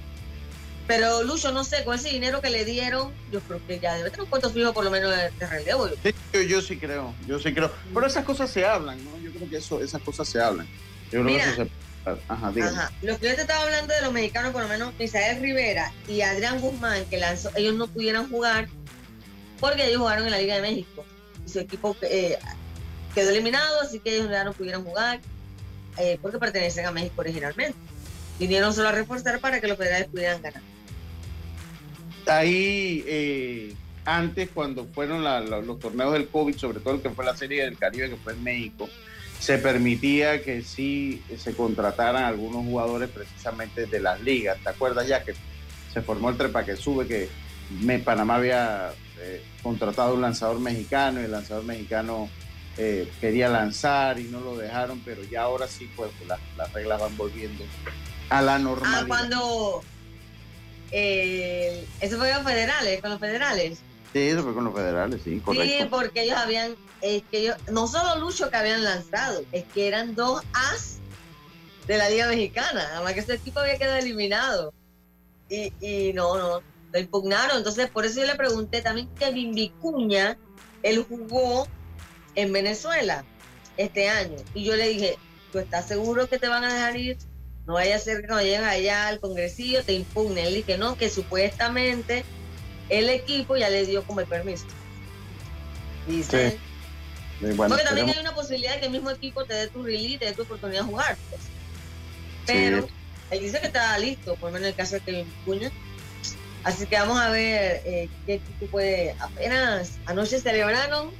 [0.89, 4.09] pero Lucho, no sé, con ese dinero que le dieron, yo creo que ya debe
[4.09, 5.87] tener un puesto fijo por lo menos de, relevo.
[5.87, 9.19] Sí, yo, sí creo, yo sí creo, pero esas cosas se hablan, ¿no?
[9.19, 10.67] Yo creo que eso, esas cosas se hablan.
[11.11, 11.69] Yo creo que eso se
[12.27, 12.91] Ajá, Ajá.
[13.03, 16.21] Los que yo te estaba hablando de los mexicanos, por lo menos Misael Rivera y
[16.21, 18.67] Adrián Guzmán, que lanzó, ellos no pudieran jugar
[19.59, 21.05] porque ellos jugaron en la Liga de México.
[21.45, 22.39] Y su equipo eh,
[23.13, 25.19] quedó eliminado, así que ellos ya no pudieron jugar
[25.97, 27.77] eh, porque pertenecen a México originalmente.
[28.39, 30.63] Vinieron solo a reforzar para que los federales pudieran ganar.
[32.29, 33.73] Ahí, eh,
[34.05, 35.23] antes, cuando fueron
[35.65, 38.33] los torneos del COVID, sobre todo el que fue la Serie del Caribe, que fue
[38.33, 38.87] en México,
[39.39, 44.57] se permitía que sí se contrataran algunos jugadores precisamente de las ligas.
[44.61, 45.33] ¿Te acuerdas ya que
[45.93, 47.29] se formó el trepa que sube que
[48.03, 52.29] Panamá había eh, contratado un lanzador mexicano y el lanzador mexicano
[52.77, 56.11] eh, quería lanzar y no lo dejaron, pero ya ahora sí, pues,
[56.57, 57.63] las reglas van volviendo
[58.29, 59.01] a la normalidad.
[59.01, 59.83] Ah, cuando
[60.91, 63.83] eh, eso fue con federales, con los federales.
[64.13, 65.83] Sí, eso fue con los federales, sí, correcto.
[65.83, 69.87] Sí, porque ellos habían es que yo, no solo Lucho que habían lanzado, es que
[69.87, 70.99] eran dos as
[71.87, 74.73] de la Liga Mexicana, además que ese equipo había quedado eliminado.
[75.49, 77.57] Y, y no, no, lo impugnaron.
[77.57, 80.37] Entonces, por eso yo le pregunté también que Vicuña,
[80.83, 81.67] él jugó
[82.35, 83.25] en Venezuela
[83.77, 84.37] este año.
[84.53, 85.17] Y yo le dije,
[85.51, 87.17] ¿tú estás seguro que te van a dejar ir?
[87.69, 90.47] No vaya a ser que cuando llegues allá al congresillo te impugnen.
[90.47, 92.25] Él dije, no, que supuestamente
[92.89, 94.65] el equipo ya le dio como el permiso.
[96.07, 96.57] Dice,
[97.55, 100.25] porque también hay una posibilidad de que el mismo equipo te dé tu release, te
[100.25, 101.15] dé tu oportunidad de jugar.
[101.29, 101.41] Pues.
[102.47, 102.87] Pero
[103.29, 105.71] él dice que está listo, por lo menos en el caso de que Puña.
[106.63, 109.15] Así que vamos a ver eh, qué equipo puede.
[109.19, 111.11] Apenas anoche celebraron.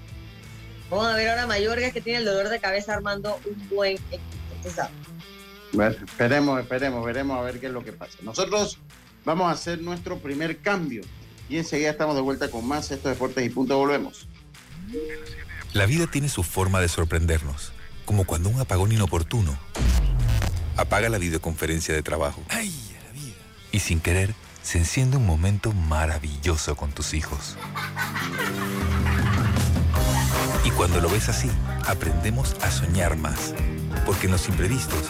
[0.89, 4.89] Vamos a ver ahora Mayorga que tiene el dolor de cabeza armando un buen equipo.
[5.73, 8.17] Bueno, esperemos, esperemos, veremos a ver qué es lo que pasa.
[8.23, 8.79] Nosotros
[9.25, 11.01] vamos a hacer nuestro primer cambio
[11.47, 14.27] y enseguida estamos de vuelta con más estos deportes y punto volvemos.
[15.73, 17.71] La vida tiene su forma de sorprendernos,
[18.05, 19.57] como cuando un apagón inoportuno
[20.77, 22.41] apaga la videoconferencia de trabajo.
[22.49, 22.73] ¡Ay,
[23.05, 23.35] la vida!
[23.71, 27.57] Y sin querer, se enciende un momento maravilloso con tus hijos.
[30.63, 31.49] Y cuando lo ves así,
[31.85, 33.53] aprendemos a soñar más,
[34.05, 35.09] porque en los imprevistos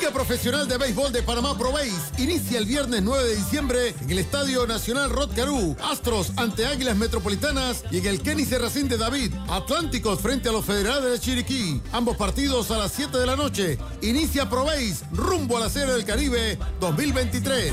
[0.00, 1.72] Profesional de Béisbol de Panamá Pro
[2.16, 5.30] inicia el viernes 9 de diciembre en el Estadio Nacional Rod
[5.82, 9.34] Astros ante Águilas Metropolitanas y en el Kenny Serracín de David.
[9.48, 11.82] Atlánticos frente a los Federales de Chiriquí.
[11.92, 13.78] Ambos partidos a las 7 de la noche.
[14.00, 14.66] Inicia Pro
[15.12, 17.72] rumbo a la Serie del Caribe 2023.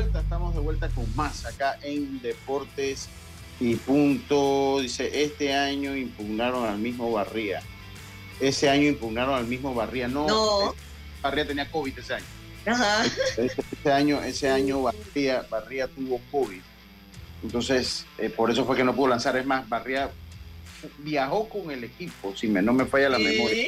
[0.00, 3.08] Vuelta, estamos de vuelta con más acá en Deportes
[3.58, 4.78] y Punto.
[4.80, 7.62] Dice, este año impugnaron al mismo Barría.
[8.38, 10.06] Ese año impugnaron al mismo Barría.
[10.06, 10.72] No,
[11.20, 12.24] Barría tenía COVID ese año.
[12.64, 13.04] Ajá.
[13.36, 16.60] Ese, año, ese año Barría, Barría tuvo COVID.
[17.42, 19.36] Entonces, eh, por eso fue que no pudo lanzar.
[19.36, 20.12] Es más, Barría
[20.98, 23.66] viajó con el equipo, si me, no me falla la memoria.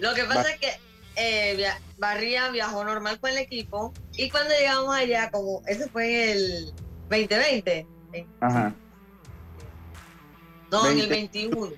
[0.00, 0.78] Lo que pasa es que
[1.16, 1.66] eh,
[1.98, 6.72] Barría viajó normal con el equipo y cuando llegamos allá, como ese fue en el
[7.08, 7.86] 2020.
[8.40, 8.74] Ajá.
[10.70, 11.72] No, en el 21.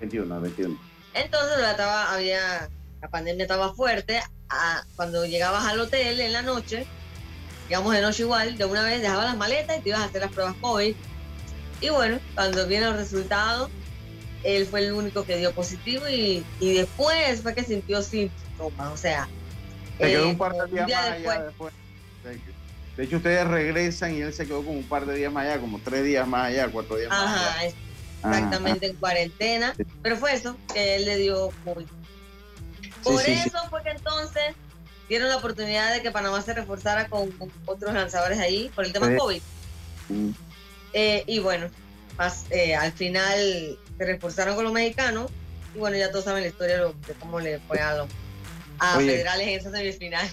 [0.00, 0.78] 21, 21.
[1.14, 2.68] Entonces estaba, había,
[3.00, 4.20] la pandemia estaba fuerte.
[4.96, 6.86] cuando llegabas al hotel en la noche,
[7.68, 10.20] llegamos de noche igual, de una vez dejabas las maletas y te ibas a hacer
[10.20, 10.94] las pruebas COVID.
[11.80, 13.70] Y bueno, cuando vienen los resultados,
[14.42, 18.96] él fue el único que dio positivo y, y después fue que sintió síntomas, o
[18.96, 19.28] sea...
[19.98, 21.72] Se quedó un eh, par de días más allá después.
[22.96, 25.60] De hecho, ustedes regresan y él se quedó como un par de días más allá,
[25.60, 27.72] como tres días más allá, cuatro días más allá.
[28.24, 29.74] Exactamente, en cuarentena.
[30.02, 31.86] Pero fue eso, que él le dio COVID.
[33.02, 34.54] Por eso fue que entonces
[35.08, 37.30] dieron la oportunidad de que Panamá se reforzara con,
[37.66, 39.42] otros lanzadores ahí por el tema COVID.
[40.08, 40.30] Mm.
[40.92, 41.68] Eh, y bueno,
[42.50, 45.30] eh, al final se reforzaron con los mexicanos
[45.74, 48.08] y bueno, ya todos saben la historia de cómo le fue a, los,
[48.78, 50.28] a Federales en esa semifinal.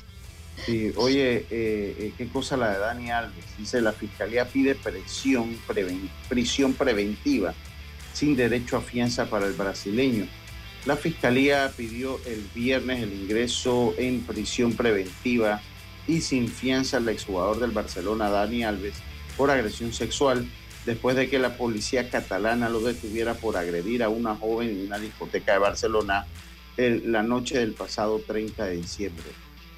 [0.65, 3.45] Sí, oye, eh, qué cosa la de Dani Alves.
[3.57, 5.57] Dice, la fiscalía pide prisión,
[6.29, 7.53] prisión preventiva
[8.13, 10.27] sin derecho a fianza para el brasileño.
[10.85, 15.61] La fiscalía pidió el viernes el ingreso en prisión preventiva
[16.07, 18.95] y sin fianza al exjugador del Barcelona, Dani Alves,
[19.37, 20.47] por agresión sexual
[20.85, 24.97] después de que la policía catalana lo detuviera por agredir a una joven en una
[24.97, 26.25] discoteca de Barcelona
[26.77, 29.25] la noche del pasado 30 de diciembre.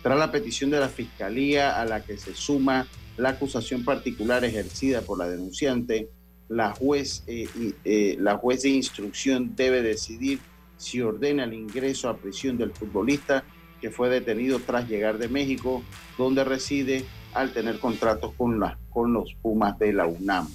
[0.02, 5.02] Tras la petición de la Fiscalía a la que se suma la acusación particular ejercida
[5.02, 6.10] por la denunciante,
[6.50, 7.48] la juez, eh,
[7.84, 10.40] eh, la juez de instrucción debe decidir
[10.78, 13.44] si ordena el ingreso a prisión del futbolista
[13.80, 15.84] que fue detenido tras llegar de México,
[16.18, 20.48] donde reside al tener contratos con, la, con los Pumas de la UNAM.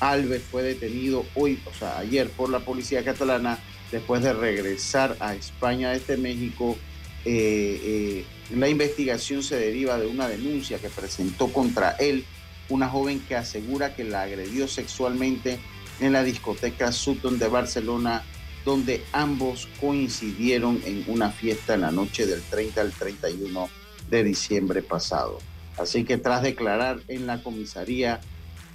[0.00, 3.58] Alves fue detenido hoy, o sea, ayer por la policía catalana
[3.90, 6.76] después de regresar a España desde México.
[7.24, 8.24] Eh, eh,
[8.54, 12.24] la investigación se deriva de una denuncia que presentó contra él
[12.68, 15.58] una joven que asegura que la agredió sexualmente
[16.00, 18.22] en la discoteca Sutton de Barcelona,
[18.64, 23.68] donde ambos coincidieron en una fiesta en la noche del 30 al 31
[24.08, 25.38] de diciembre pasado.
[25.76, 28.20] Así que tras declarar en la comisaría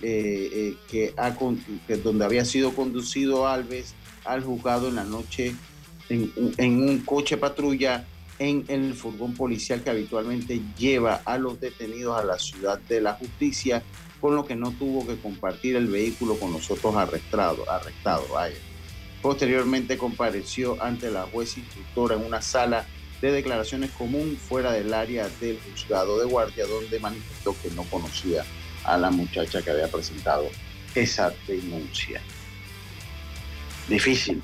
[0.02, 1.14] eh, eh,
[1.88, 3.94] que, donde había sido conducido Alves
[4.26, 5.56] al juzgado en la noche
[6.10, 8.06] en, un coche patrulla
[8.38, 13.14] en el furgón policial que habitualmente lleva a los detenidos a la ciudad de la
[13.14, 13.82] justicia,
[14.20, 17.68] con lo que no tuvo que compartir el vehículo con los otros arrestados.
[17.68, 18.28] arrestados
[19.22, 22.86] Posteriormente compareció ante la juez instructora en una sala
[23.22, 28.46] de declaraciones común fuera del área del juzgado de guardia, donde manifestó que no conocía
[28.84, 30.48] a la muchacha que había presentado
[30.94, 32.22] esa denuncia.
[33.88, 34.42] Difícil.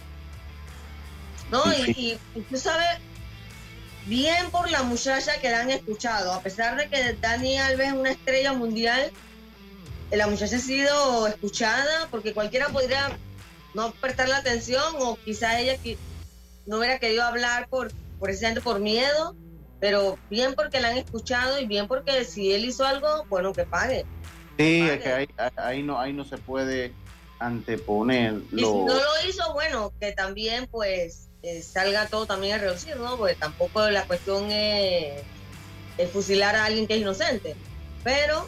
[1.50, 2.18] No, Y,
[2.50, 2.88] tú sabes,
[4.06, 7.94] bien por la muchacha que la han escuchado, a pesar de que Dani Alves es
[7.94, 9.12] una estrella mundial,
[10.12, 13.18] la muchacha ha sido escuchada porque cualquiera podría
[13.74, 15.78] no prestarle atención o quizá ella
[16.66, 19.36] no hubiera querido hablar por, precisamente por miedo,
[19.80, 23.64] pero bien porque la han escuchado y bien porque si él hizo algo, bueno, que
[23.64, 24.06] pague.
[24.58, 25.28] Sí, es que
[25.58, 26.94] ahí, no, ahí no se puede
[27.42, 28.42] anteponer.
[28.52, 32.96] Y si no lo hizo, bueno, que también pues eh, salga todo también a reducir,
[32.98, 33.18] ¿no?
[33.18, 35.24] Porque tampoco la cuestión es,
[36.14, 37.56] fusilar a alguien que es inocente.
[38.04, 38.48] Pero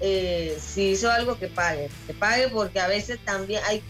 [0.00, 1.90] eh, si hizo algo, que pague.
[2.06, 3.82] Que pague porque a veces también hay,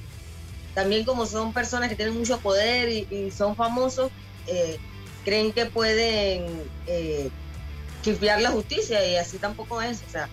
[0.74, 4.10] también como son personas que tienen mucho poder y, son famosos,
[4.46, 4.78] eh,
[5.24, 7.30] creen que pueden eh,
[8.22, 10.02] la justicia y así tampoco es.
[10.06, 10.28] O sea,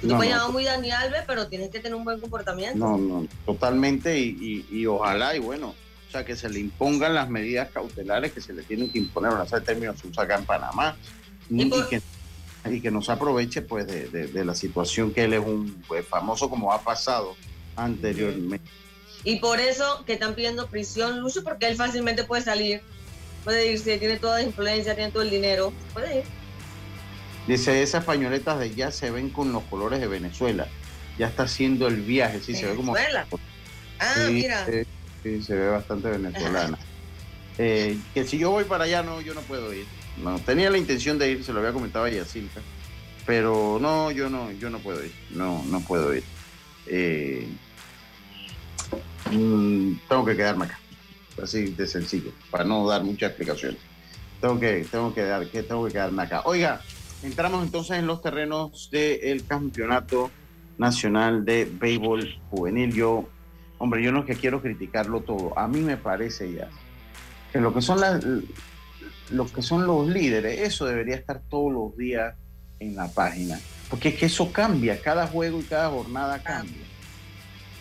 [0.00, 2.78] Tú no, puedes llamar muy Dani Alves, pero tienes que tener un buen comportamiento.
[2.78, 5.68] No, no, totalmente y, ojalá y bueno,
[6.08, 9.32] o sea, que se le impongan las medidas cautelares que se le tienen que imponer,
[9.32, 10.96] en ese término se usa acá en Panamá
[11.50, 12.02] y, que,
[12.64, 16.48] y que no se aproveche pues de, la situación que él es un pues, famoso
[16.48, 17.36] como ha pasado
[17.76, 18.70] anteriormente.
[19.22, 22.80] Y por eso que están pidiendo prisión, Lucho, porque él fácilmente puede salir,
[23.44, 26.39] puede irse, tiene toda la influencia, tiene todo el dinero, puede ir.
[27.50, 30.68] Dice, esas pañoletas de ya se ven con los colores de Venezuela.
[31.18, 32.94] Ya está haciendo el viaje, sí, se ve como...
[33.98, 34.64] Ah, mira.
[35.24, 36.78] Sí, se ve bastante venezolana.
[37.62, 39.84] Eh, que si yo voy para allá, no, yo no puedo ir.
[40.16, 42.62] No, tenía la intención de ir, se lo había comentado a Yacilca,
[43.26, 45.12] pero no, yo no, yo no puedo ir.
[45.28, 46.22] No, no puedo ir.
[46.86, 47.46] Eh,
[49.30, 50.78] mm, tengo que quedarme acá,
[51.42, 53.76] así de sencillo, para no dar mucha explicación.
[54.40, 56.42] Tengo que, tengo que dar, que tengo que quedarme acá.
[56.46, 56.80] Oiga,
[57.22, 60.30] Entramos entonces en los terrenos del campeonato
[60.78, 62.92] nacional de béisbol juvenil.
[62.94, 63.28] Yo,
[63.78, 65.58] hombre, yo no que quiero criticarlo todo.
[65.58, 66.68] A mí me parece ya
[67.52, 68.24] que lo que son las,
[69.54, 72.34] que son los líderes, eso debería estar todos los días
[72.78, 73.60] en la página,
[73.90, 76.82] porque es que eso cambia, cada juego y cada jornada cambia.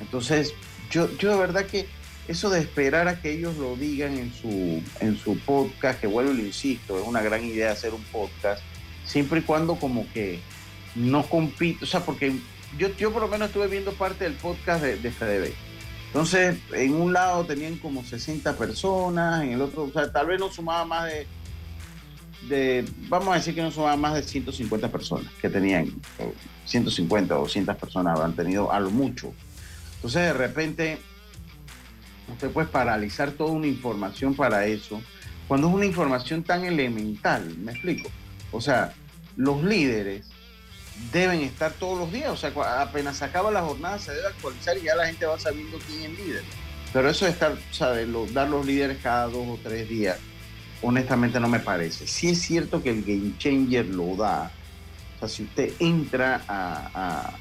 [0.01, 0.53] Entonces,
[0.91, 1.87] yo, yo de verdad que
[2.27, 6.31] eso de esperar a que ellos lo digan en su, en su podcast, que vuelvo
[6.31, 8.61] y lo insisto, es una gran idea hacer un podcast,
[9.09, 10.39] siempre y cuando como que
[10.95, 12.33] no compite, o sea, porque
[12.77, 15.51] yo, yo por lo menos estuve viendo parte del podcast de, de FDB.
[16.07, 20.39] Entonces, en un lado tenían como 60 personas, en el otro, o sea, tal vez
[20.39, 21.27] no sumaba más de,
[22.47, 25.91] de vamos a decir que no sumaba más de 150 personas que tenían,
[26.65, 29.33] 150 o 200 personas han tenido a lo mucho.
[29.95, 30.97] Entonces, de repente,
[32.31, 35.01] usted puede paralizar toda una información para eso,
[35.47, 38.09] cuando es una información tan elemental, me explico.
[38.51, 38.93] O sea,
[39.35, 40.25] los líderes
[41.11, 42.29] deben estar todos los días.
[42.31, 45.39] O sea, apenas se acaba la jornada se debe actualizar y ya la gente va
[45.39, 46.43] sabiendo quién es líder.
[46.91, 47.55] Pero eso de estar,
[48.33, 50.17] dar los líderes cada dos o tres días,
[50.81, 52.07] honestamente no me parece.
[52.07, 54.51] Sí es cierto que el Game Changer lo da.
[55.15, 57.35] O sea, si usted entra a,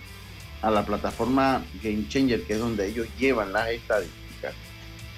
[0.61, 4.55] a, la plataforma Game Changer, que es donde ellos llevan las estadísticas,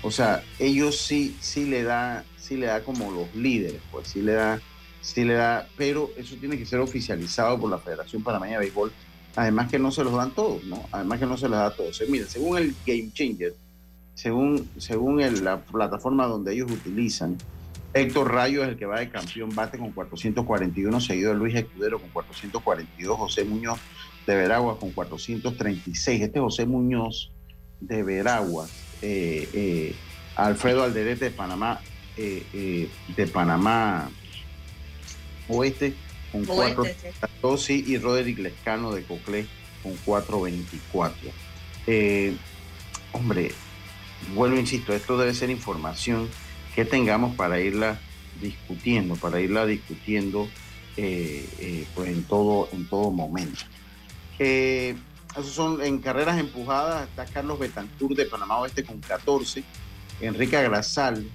[0.02, 4.22] o sea, ellos sí, sí le da, sí le da como los líderes, pues sí
[4.22, 4.60] le da
[5.00, 8.92] sí le da, pero eso tiene que ser oficializado por la Federación Panameña de Béisbol.
[9.36, 10.84] Además que no se los dan todos, ¿no?
[10.90, 12.02] Además que no se los da todos.
[12.08, 13.54] Mira, según el Game Changer,
[14.14, 17.38] según, según la plataforma donde ellos utilizan,
[17.92, 22.00] Héctor Rayo es el que va de campeón bate con 441, seguido de Luis Escudero
[22.00, 23.80] con 442, José Muñoz
[24.26, 26.22] de Veragua con 436.
[26.22, 27.32] Este José Muñoz
[27.80, 28.68] de Veragua,
[29.02, 29.94] eh, eh,
[30.36, 31.80] Alfredo Alderete de Panamá,
[32.16, 34.10] eh, de Panamá
[35.50, 35.94] Oeste
[36.32, 39.46] con 4.14 y Roderick Lescano de Coclé
[39.82, 41.12] con 4.24.
[41.86, 42.36] Eh,
[43.12, 43.52] hombre,
[44.34, 46.28] vuelvo, insisto, esto debe ser información
[46.74, 47.98] que tengamos para irla
[48.40, 50.48] discutiendo, para irla discutiendo
[50.96, 53.60] eh, eh, pues en todo, en todo momento.
[54.38, 59.64] esos son en carreras empujadas, está Carlos Betancourt de Panamá Oeste con 14,
[60.20, 61.26] Enrique Agrasal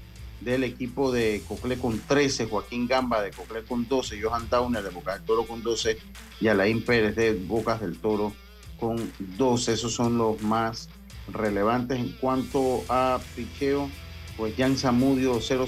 [0.41, 4.89] del equipo de Coclé con 13, Joaquín Gamba de Coclé con 12, Johan Downer de
[4.89, 5.97] Bocas del Toro con 12
[6.41, 8.33] y Alain Pérez de Bocas del Toro
[8.79, 9.73] con 12.
[9.73, 10.89] Esos son los más
[11.27, 13.89] relevantes en cuanto a picheo.
[14.37, 15.63] Pues Jan Zamudio 000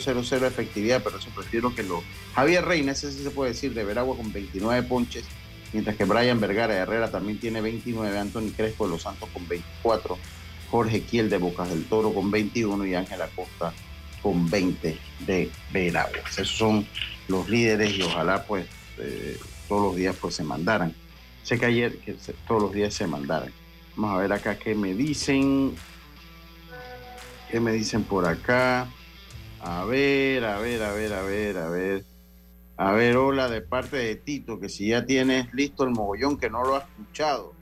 [0.46, 2.04] efectividad, pero eso prefiero que lo.
[2.36, 5.24] Javier Reina, ese sí se puede decir, de Veragua con 29 ponches,
[5.72, 9.48] mientras que Brian Vergara de Herrera también tiene 29, Anthony Crespo de Los Santos con
[9.48, 10.18] 24,
[10.70, 13.74] Jorge Kiel de Bocas del Toro con 21 y Ángel Acosta
[14.28, 16.38] con 20 de Veraguas.
[16.38, 16.86] Esos son
[17.30, 18.68] los líderes y ojalá pues
[18.98, 20.94] eh, todos los días pues se mandaran.
[21.44, 22.14] Sé que ayer que
[22.46, 23.54] todos los días se mandaran.
[23.96, 25.76] Vamos a ver acá qué me dicen.
[27.50, 28.90] ¿Qué me dicen por acá?
[29.62, 32.04] A ver, a ver, a ver, a ver, a ver.
[32.76, 36.50] A ver, hola de parte de Tito, que si ya tienes listo el mogollón que
[36.50, 37.54] no lo ha escuchado.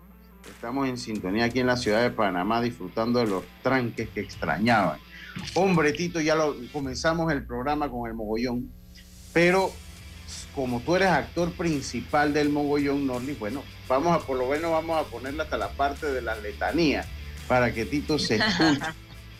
[0.49, 5.04] Estamos en sintonía aquí en la ciudad de Panamá disfrutando de los tranques que extrañaban.
[5.53, 8.71] Hombre, Tito, ya lo comenzamos el programa con el mogollón,
[9.33, 9.71] pero
[10.53, 15.05] como tú eres actor principal del mogollón, Norli, bueno, vamos a, por lo menos vamos
[15.05, 17.05] a ponerle hasta la parte de la letanía
[17.47, 18.85] para que Tito se escuche.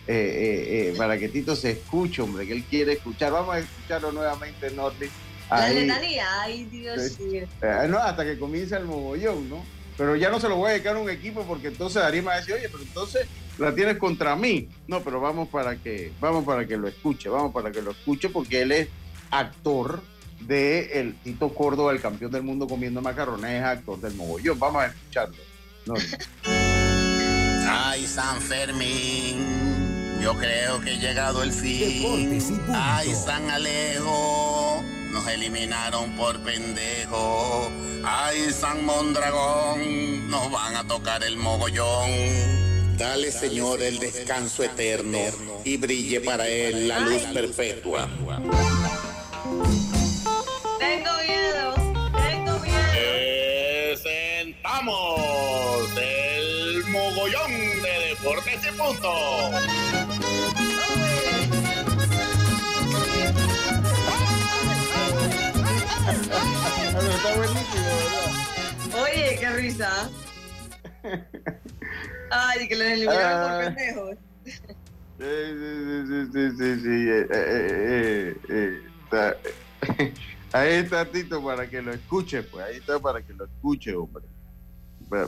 [0.08, 3.32] Eh, eh, eh, para que Tito se escuche, hombre, que él quiere escuchar.
[3.32, 5.10] Vamos a escucharlo nuevamente, Norli.
[5.50, 7.48] La letanía, ay Dios mío.
[7.88, 9.66] no, hasta que comience el mogollón, ¿no?
[9.98, 12.28] Pero ya no se lo voy a dedicar a un equipo porque entonces Darío me
[12.28, 13.28] va a decir, oye, pero entonces
[13.58, 14.68] la tienes contra mí.
[14.88, 18.30] No, pero vamos para que, vamos para que lo escuche, vamos para que lo escuche
[18.30, 18.90] porque él es
[19.32, 20.02] actor
[20.42, 24.60] de el Tito Córdoba, el campeón del mundo comiendo macarrones, es actor del mogollón.
[24.60, 25.36] Vamos a escucharlo.
[27.68, 32.40] Ay, San Fermín, yo creo que he llegado el fin.
[32.74, 37.72] Ay, San Alejo, nos eliminaron por pendejo.
[38.04, 42.65] Ay, San Mondragón, nos van a tocar el mogollón.
[42.98, 45.20] Dale, Señor, el descanso eterno
[45.66, 48.08] y brille para él la luz perpetua.
[50.80, 51.76] Tengo miedo,
[52.14, 52.84] tengo miedo.
[54.02, 55.20] Presentamos
[55.98, 59.12] el mogollón de deportes y punto.
[68.98, 70.10] Oye, qué risa.
[72.36, 73.76] Ay, que los eliminaron por ah.
[73.76, 74.18] pendejos.
[75.18, 75.24] Sí,
[76.34, 78.82] sí, sí, sí, eh, eh, eh,
[79.12, 80.14] eh
[80.52, 84.26] ahí está Tito para que lo escuche, pues ahí está para que lo escuche, hombre.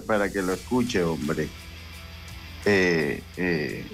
[0.06, 1.48] Para, que lo escuche, hombre.
[2.66, 3.86] Eh,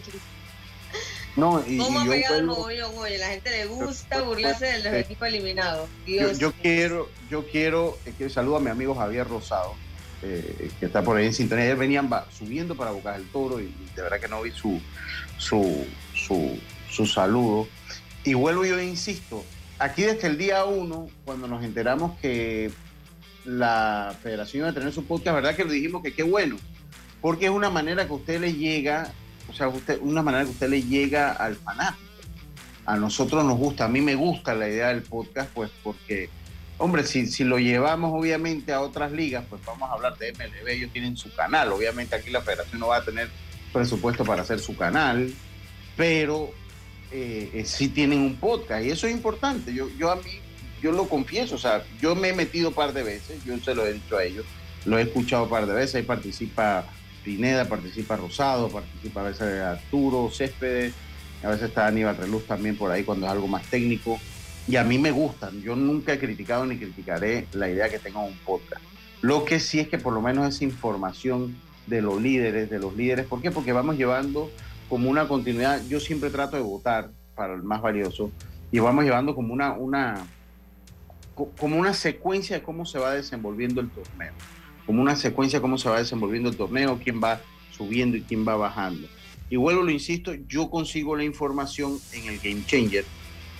[1.35, 3.17] No, y, ¿Cómo ha pegado el mogollón, oye?
[3.17, 5.89] La gente le gusta burlarse de los equipos eliminados.
[6.07, 9.75] Yo, quiero, yo quiero, que saludo a mi amigo Javier Rosado,
[10.23, 11.65] eh, que está por ahí en sintonía.
[11.65, 14.79] Ellos venían subiendo para Bocas del Toro y, de verdad que no vi su,
[15.37, 16.57] su, su,
[16.89, 17.67] su saludo.
[18.23, 19.43] Y vuelvo yo insisto,
[19.79, 22.71] aquí desde el día uno, cuando nos enteramos que
[23.45, 26.57] la federación iba a tener su podcast, verdad que lo dijimos que qué bueno,
[27.21, 29.11] porque es una manera que usted le llega,
[29.49, 32.01] o sea, usted, una manera que usted le llega al fanático.
[32.85, 36.29] A nosotros nos gusta, a mí me gusta la idea del podcast, pues porque,
[36.83, 40.67] hombre, si, si lo llevamos obviamente a otras ligas, pues vamos a hablar de MLB,
[40.67, 43.29] ellos tienen su canal, obviamente aquí la federación no va a tener
[43.71, 45.33] presupuesto para hacer su canal,
[45.95, 46.51] pero
[47.09, 49.73] eh, eh, sí tienen un podcast y eso es importante.
[49.73, 50.41] Yo, yo a mí
[50.81, 53.73] yo lo confieso, o sea, yo me he metido un par de veces, yo se
[53.73, 54.45] lo he dicho a ellos,
[54.83, 56.85] lo he escuchado un par de veces, ahí participa
[57.23, 60.93] Pineda, participa Rosado, participa a veces Arturo Céspedes,
[61.41, 64.19] a veces está Aníbal Reluz también por ahí cuando es algo más técnico,
[64.67, 68.19] y a mí me gustan, yo nunca he criticado ni criticaré la idea que tenga
[68.19, 68.81] un podcast.
[69.21, 71.55] Lo que sí es que por lo menos esa información
[71.87, 73.51] de los líderes, de los líderes, ¿por qué?
[73.51, 74.49] Porque vamos llevando
[74.87, 78.31] como una continuidad, yo siempre trato de votar para el más valioso,
[78.71, 80.25] y vamos llevando como una, una,
[81.59, 84.33] como una secuencia de cómo se va desenvolviendo el torneo,
[84.85, 87.41] como una secuencia de cómo se va desenvolviendo el torneo, quién va
[87.71, 89.07] subiendo y quién va bajando.
[89.49, 93.05] Y vuelvo, lo insisto, yo consigo la información en el Game Changer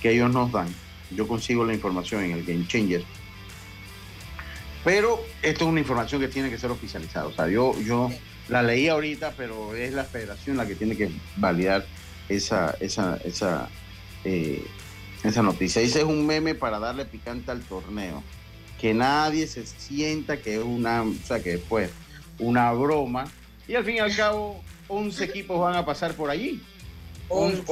[0.01, 0.67] que ellos nos dan.
[1.15, 3.03] Yo consigo la información en el Game Changer.
[4.83, 7.27] Pero esto es una información que tiene que ser oficializada.
[7.27, 8.09] O sea, yo, yo
[8.49, 11.85] la leí ahorita, pero es la federación la que tiene que validar
[12.27, 13.69] esa, esa, esa
[14.25, 14.65] eh,
[15.23, 15.81] esa noticia.
[15.81, 18.23] Ese es un meme para darle picante al torneo.
[18.79, 21.89] Que nadie se sienta que es una, o sea, que fue
[22.39, 23.25] una broma.
[23.67, 26.61] Y al fin y al cabo, 11 equipos van a pasar por allí.
[27.29, 27.63] 11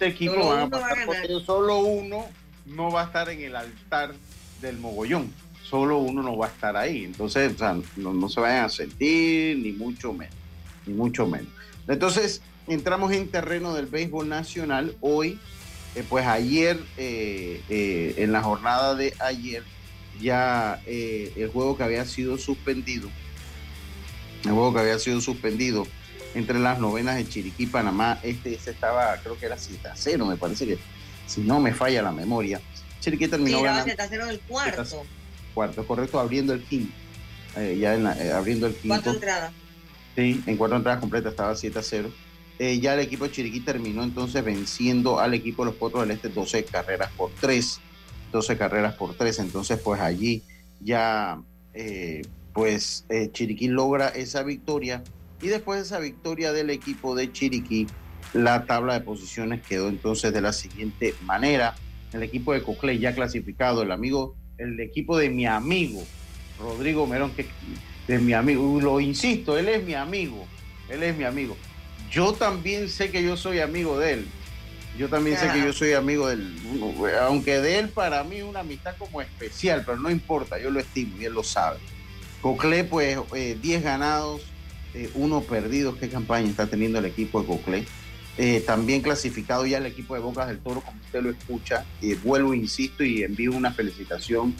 [0.00, 1.44] equipos van a pasar por allí.
[1.44, 2.26] Solo uno
[2.70, 4.14] no va a estar en el altar
[4.60, 5.32] del mogollón.
[5.62, 7.04] Solo uno no va a estar ahí.
[7.04, 10.34] Entonces, o sea, no, no se vayan a sentir, ni mucho menos.
[10.86, 11.48] Ni mucho menos.
[11.86, 14.96] Entonces, entramos en terreno del béisbol nacional.
[15.00, 15.38] Hoy
[15.96, 19.64] eh, pues ayer, eh, eh, en la jornada de ayer,
[20.20, 23.08] ya el juego que había sido suspendido,
[24.44, 25.86] el juego que había sido suspendido
[26.34, 30.26] entre las novenas de Chiriquí Panamá, este ese estaba, creo que era 7 a 0,
[30.26, 30.78] me parece que,
[31.30, 32.60] si no me falla la memoria.
[33.00, 33.84] Chiriquí terminó sí, ganando.
[33.84, 35.02] 7 a 0 el cuarto.
[35.54, 36.92] Cuarto, correcto, abriendo el quinto.
[37.54, 38.96] ya en abriendo el quinto.
[38.96, 39.52] Cuatro entradas.
[40.16, 42.10] Sí, en cuatro entradas completas estaba 7 a 0.
[42.58, 46.10] Eh, ya el equipo de Chiriquí terminó entonces venciendo al equipo de los Potros del
[46.10, 47.80] Este 12 carreras por 3.
[48.32, 49.38] 12 carreras por 3.
[49.38, 50.42] Entonces, pues allí
[50.80, 51.40] ya,
[51.72, 52.22] eh,
[52.52, 55.02] pues eh, Chiriquí logra esa victoria.
[55.40, 57.86] Y después de esa victoria del equipo de Chiriquí,
[58.32, 61.74] la tabla de posiciones quedó entonces de la siguiente manera.
[62.12, 66.02] El equipo de Coclé ya clasificado, el amigo, el equipo de mi amigo,
[66.58, 67.46] Rodrigo Merón, que
[68.06, 70.46] de mi amigo, lo insisto, él es mi amigo,
[70.88, 71.56] él es mi amigo
[72.10, 74.26] yo también sé que yo soy amigo de él.
[74.98, 76.56] Yo también sé que yo soy amigo de él.
[77.22, 80.80] Aunque de él para mí es una amistad como especial, pero no importa, yo lo
[80.80, 81.78] estimo y él lo sabe.
[82.42, 84.42] Coclé, pues 10 eh, ganados,
[84.94, 85.96] eh, uno perdido.
[85.96, 87.86] ¿Qué campaña está teniendo el equipo de Coclé?
[88.38, 91.84] Eh, también clasificado ya el equipo de Bocas del Toro, como usted lo escucha.
[92.00, 94.54] Y vuelvo, insisto, y envío una felicitación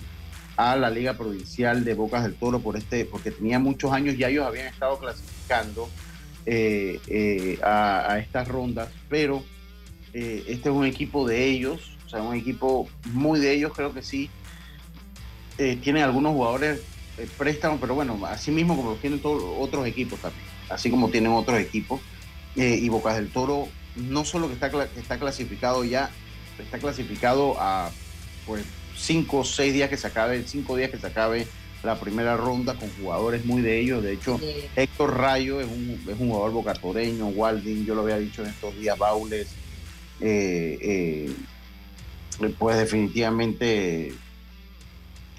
[0.56, 4.28] a la Liga Provincial de Bocas del Toro por este, porque tenía muchos años ya
[4.28, 5.88] ellos habían estado clasificando
[6.44, 9.42] eh, eh, a, estas rondas, pero
[10.12, 13.94] eh, este es un equipo de ellos, o sea, un equipo muy de ellos, creo
[13.94, 14.28] que sí.
[15.56, 16.80] tienen algunos jugadores
[17.38, 21.58] préstamos, pero bueno, así mismo como tienen todos otros equipos también, así como tienen otros
[21.58, 22.00] equipos.
[22.56, 26.10] Y Bocas del Toro no solo que está, está clasificado ya,
[26.58, 27.90] está clasificado a
[28.46, 28.64] pues
[28.96, 31.46] cinco o seis días que se acabe, cinco días que se acabe
[31.82, 34.02] la primera ronda con jugadores muy de ellos.
[34.02, 34.38] De hecho,
[34.76, 38.78] Héctor Rayo es un, es un jugador bocatoreño, Walding, yo lo había dicho en estos
[38.78, 39.48] días, Baules.
[40.20, 44.12] Eh, eh, pues definitivamente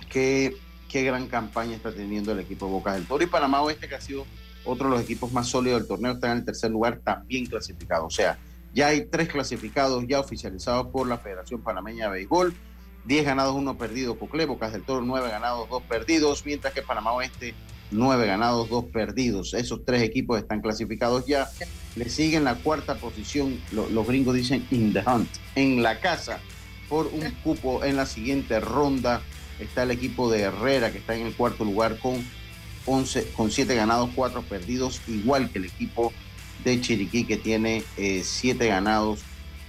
[0.10, 0.56] qué,
[0.90, 3.96] qué gran campaña está teniendo el equipo de Boca del Toro y Panamá Oeste que
[3.96, 4.26] ha sido
[4.66, 8.06] otro de los equipos más sólidos del torneo está en el tercer lugar también clasificado
[8.06, 8.38] o sea
[8.74, 12.56] ya hay tres clasificados ya oficializados por la Federación Panameña de Béisbol
[13.06, 14.18] 10 ganados, 1 perdido.
[14.18, 17.54] Cocle, Bocas del Toro, 9 ganados, 2 perdidos, mientras que Panamá Oeste,
[17.92, 19.54] 9 ganados, 2 perdidos.
[19.54, 21.50] Esos tres equipos están clasificados ya.
[21.96, 26.40] Le siguen la cuarta posición, los gringos dicen in the hunt, en la casa,
[26.88, 29.22] por un cupo en la siguiente ronda.
[29.60, 32.26] Está el equipo de Herrera, que está en el cuarto lugar con
[32.86, 36.12] 11, con 7 ganados, 4 perdidos, igual que el equipo
[36.64, 39.20] de Chiriquí, que tiene 7 eh, ganados,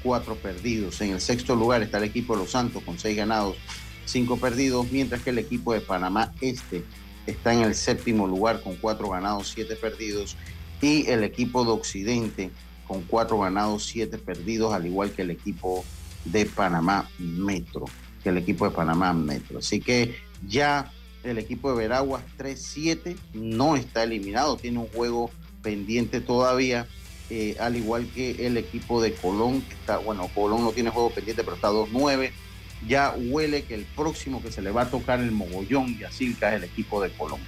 [0.02, 1.00] cuatro perdidos.
[1.00, 3.56] En el sexto lugar está el equipo de Los Santos con seis ganados,
[4.04, 6.84] cinco perdidos, mientras que el equipo de Panamá Este
[7.26, 10.36] está en el séptimo lugar con cuatro ganados, siete perdidos,
[10.80, 12.50] y el equipo de Occidente
[12.86, 15.84] con cuatro ganados, siete perdidos, al igual que el equipo
[16.24, 17.84] de Panamá Metro,
[18.22, 19.60] que el equipo de Panamá Metro.
[19.60, 20.90] Así que ya
[21.24, 25.30] el equipo de Veraguas 3-7 no está eliminado, tiene un juego
[25.62, 26.86] pendiente todavía,
[27.30, 31.10] eh, al igual que el equipo de Colón, que está, bueno, Colón no tiene juego
[31.10, 32.30] pendiente, pero está 2-9.
[32.88, 36.36] Ya huele que el próximo que se le va a tocar el mogollón y así
[36.38, 37.40] es el equipo de Colón.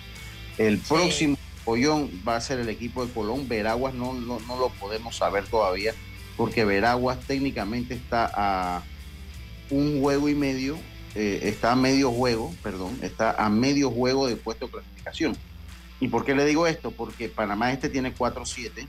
[0.58, 3.48] El próximo mogollón va a ser el equipo de Colón.
[3.48, 5.92] Veraguas no, no, no lo podemos saber todavía,
[6.36, 8.82] porque Veraguas técnicamente está a
[9.70, 10.78] un juego y medio
[11.14, 15.36] eh, está a medio juego, perdón, está a medio juego de puesto de clasificación.
[16.00, 16.90] ¿Y por qué le digo esto?
[16.90, 18.86] Porque Panamá este tiene 4-7,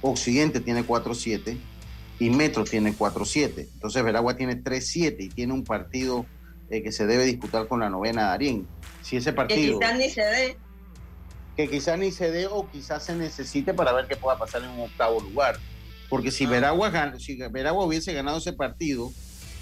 [0.00, 1.58] Occidente tiene 4-7
[2.18, 3.68] y Metro tiene 4-7.
[3.74, 6.26] Entonces Veragua tiene 3-7 y tiene un partido
[6.70, 8.68] eh, que se debe disputar con la novena de Darien.
[9.02, 9.78] Si ese partido...
[9.78, 10.56] Que quizás ni se dé.
[11.56, 14.70] Que quizás ni se dé o quizás se necesite para ver qué pueda pasar en
[14.70, 15.58] un octavo lugar.
[16.08, 16.50] Porque si, ah.
[16.50, 19.10] Veragua, si Veragua hubiese ganado ese partido,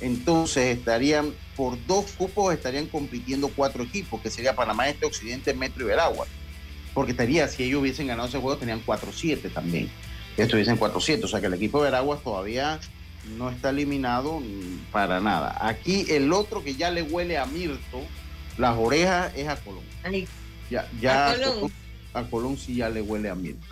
[0.01, 5.85] entonces estarían, por dos cupos estarían compitiendo cuatro equipos, que sería Panamá Este, Occidente, Metro
[5.85, 6.27] y Veragua.
[6.93, 9.91] Porque estaría, si ellos hubiesen ganado ese juego, tenían 4-7 también.
[10.37, 12.79] Estuviesen 4-7, o sea que el equipo de Veraguas todavía
[13.37, 14.43] no está eliminado
[14.93, 15.57] para nada.
[15.61, 18.01] Aquí el otro que ya le huele a Mirto,
[18.59, 19.85] las orejas, es a Colón.
[20.71, 21.73] Ya, ya a Colón.
[22.15, 23.67] A Colón sí ya le huele a Mirto.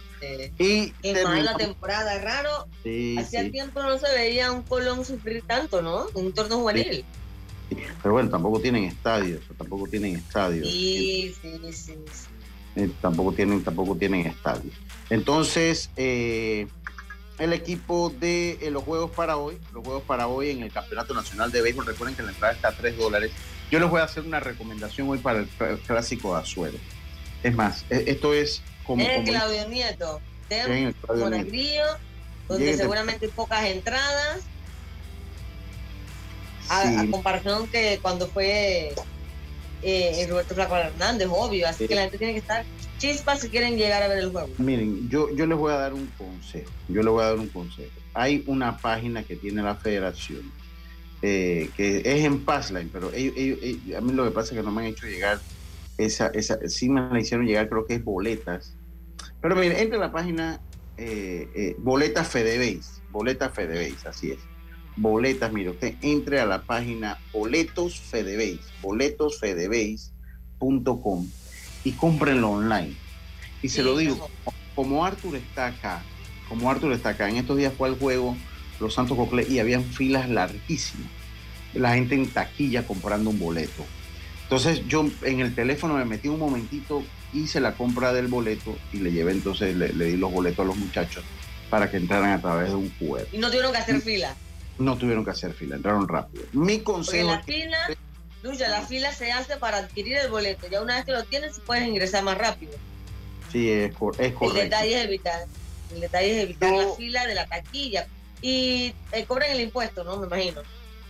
[0.59, 0.93] Y
[1.25, 2.69] más la temporada, raro.
[3.19, 6.07] Hacía tiempo no se veía un Colón sufrir tanto, ¿no?
[6.15, 7.05] Un torneo juvenil.
[8.03, 10.69] Pero bueno, tampoco tienen estadios, tampoco tienen estadios.
[10.69, 11.95] Sí, sí, sí.
[12.77, 14.75] Eh, tampoco tienen, tampoco tienen estadios.
[15.11, 16.67] Entonces, eh,
[17.39, 21.15] el equipo de eh, los Juegos para hoy, los Juegos para hoy en el Campeonato
[21.15, 23.33] Nacional de Béisbol, recuerden que la entrada está a 3 dólares.
[23.71, 25.49] Yo les voy a hacer una recomendación hoy para el
[25.87, 26.79] clásico de Azuero.
[27.43, 31.85] Es más, esto es como, en Claudio Nieto, de Monegrío,
[32.49, 34.41] donde seguramente hay pocas entradas.
[36.69, 38.95] A, comparación que cuando fue
[39.83, 41.69] eh, Roberto Flaco Hernández, obvio.
[41.69, 42.65] Así que la gente tiene que estar
[42.99, 44.49] chispas si quieren llegar a ver el juego.
[44.59, 46.71] Miren, yo, yo les voy a dar un consejo.
[46.89, 47.91] Yo les voy a dar un consejo.
[48.15, 50.53] Hay una página que tiene la federación.
[51.25, 54.83] Eh, que es en Passline, pero a mí lo que pasa es que no me
[54.83, 55.39] han hecho llegar
[55.99, 58.77] esa, esa, sí me la hicieron llegar, creo que es boletas.
[59.41, 60.61] Pero mire, entre la página
[60.97, 64.39] eh, eh, Boletas Fedebase, Boletas Fedebase, así es.
[64.97, 71.29] Boletas, mire, usted entre a la página Boletos Fedebase, boletosfedebase.com
[71.85, 72.97] y cómprenlo online.
[73.63, 74.29] Y se lo digo,
[74.75, 76.03] como Arthur está acá,
[76.49, 78.37] como Arthur está acá, en estos días fue al juego
[78.81, 81.11] Los Santos Cocle y habían filas larguísimas.
[81.75, 83.87] La gente en taquilla comprando un boleto
[84.53, 88.99] entonces yo en el teléfono me metí un momentito, hice la compra del boleto y
[88.99, 91.25] le llevé entonces, le, di los boletos a los muchachos
[91.71, 93.27] para que entraran a través de un QR.
[93.33, 94.37] ¿Y no tuvieron que hacer fila?
[94.79, 96.45] No tuvieron que hacer fila, entraron rápido.
[96.53, 97.31] Mi consejo...
[97.31, 97.79] la fila,
[98.43, 100.69] Lucha, la fila se hace para adquirir el boleto.
[100.69, 102.73] Ya una vez que lo tienes, puedes ingresar más rápido.
[103.51, 104.49] Sí, es, correcto.
[104.49, 105.47] El detalle es evitar,
[105.95, 108.07] el detalle es evitar la fila de la taquilla.
[108.43, 110.19] Y te cobran el impuesto, ¿no?
[110.19, 110.61] Me imagino.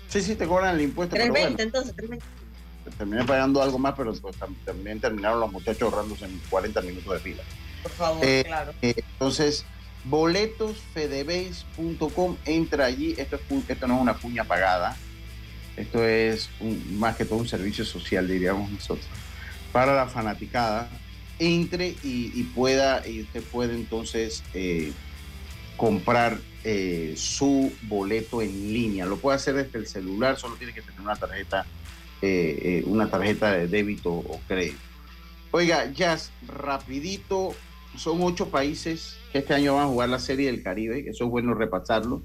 [0.06, 1.16] Sí, sí, te cobran el impuesto.
[1.16, 2.41] 320 entonces, 320
[2.90, 7.20] terminé pagando algo más, pero pues, también terminaron los muchachos ahorrándose en 40 minutos de
[7.20, 7.42] fila.
[7.82, 8.72] Por favor, eh, claro.
[8.82, 9.64] Eh, entonces,
[10.04, 14.96] boletosfedebase.com, entra allí, esto, es, esto no es una cuña pagada,
[15.76, 16.50] esto es
[16.92, 19.06] más que todo un servicio social, diríamos nosotros,
[19.72, 20.88] para la fanaticada,
[21.38, 24.92] entre y, pueda, y usted puede entonces eh,
[25.76, 26.38] comprar
[27.16, 29.04] su boleto en línea.
[29.04, 31.66] Lo puede hacer desde el celular, solo tiene que tener una tarjeta
[32.22, 34.78] eh, eh, una tarjeta de débito o crédito.
[35.50, 37.52] Oiga, Jazz, rapidito,
[37.96, 41.30] son ocho países que este año van a jugar la Serie del Caribe, eso es
[41.30, 42.22] bueno repasarlo.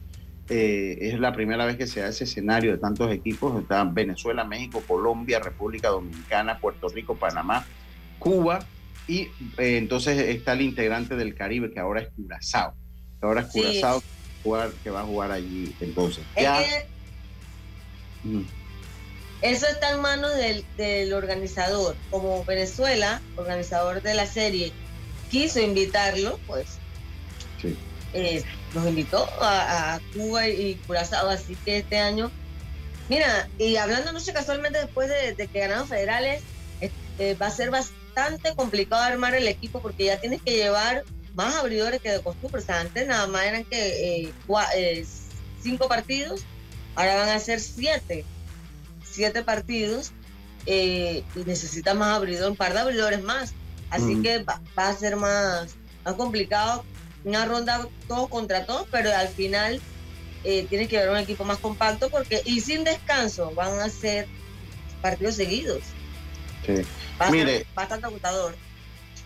[0.50, 3.60] Eh, es la primera vez que se da ese escenario de tantos equipos.
[3.60, 7.66] Están Venezuela, México, Colombia, República Dominicana, Puerto Rico, Panamá,
[8.20, 8.60] Cuba
[9.08, 12.76] y entonces está el integrante del Caribe que ahora es Curazao.
[13.22, 14.04] ahora es Curazao
[14.84, 16.24] que va a jugar allí entonces.
[16.40, 16.62] Ya...
[19.42, 21.96] Eso está en manos del, organizador.
[22.10, 24.72] Como Venezuela, organizador de la serie,
[25.30, 26.80] quiso invitarlo, pues
[27.62, 27.78] sí.
[28.14, 32.32] Eh, nos invitó a, Cuba y, Curazao, así que este año,
[33.10, 36.42] mira, y hablando no sé casualmente después de, que ganaron federales,
[36.82, 41.04] este, va a ser bastante complicado armar el equipo porque ya tienes que llevar
[41.36, 42.62] más abridores que de costumbre.
[42.62, 44.34] O sea, antes nada más eran que eh,
[44.76, 45.06] eh,
[45.62, 46.42] cinco partidos,
[46.96, 48.26] ahora van a ser siete.
[49.18, 50.12] Siete partidos
[50.68, 53.54] y necesita más abridores, un par de abridores más.
[53.90, 54.22] Así mm.
[54.22, 56.86] que va, a ser más, más complicado.
[57.24, 59.82] Una ronda todos contra todos, pero al final
[60.70, 64.28] tiene que haber un equipo más compacto porque y sin descanso van a ser
[65.02, 65.82] partidos seguidos.
[66.66, 66.74] Sí.
[67.32, 68.56] mire, bastante agotador.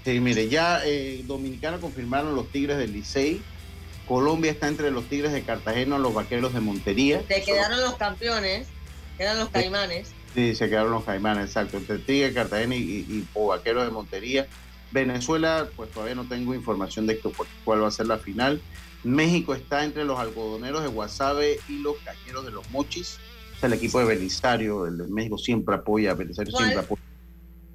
[0.05, 3.41] Sí, mire, ya eh, Dominicana confirmaron los Tigres del Licey.
[4.07, 7.23] Colombia está entre los Tigres de Cartagena, los Vaqueros de Montería.
[7.27, 8.67] Se quedaron los campeones,
[9.17, 10.13] quedan los Caimanes.
[10.33, 11.77] Sí, se quedaron los Caimanes, exacto.
[11.77, 14.47] Entre Tigres de Cartagena y, Vaqueros de Montería.
[14.91, 17.19] Venezuela, pues todavía no tengo información de
[17.63, 18.61] cuál va a ser la final.
[19.03, 23.17] México está entre los algodoneros de Guasave y los cañeros de los Mochis.
[23.57, 24.85] Es el equipo de Belisario.
[24.85, 27.01] El de México siempre apoya, Belisario siempre apoya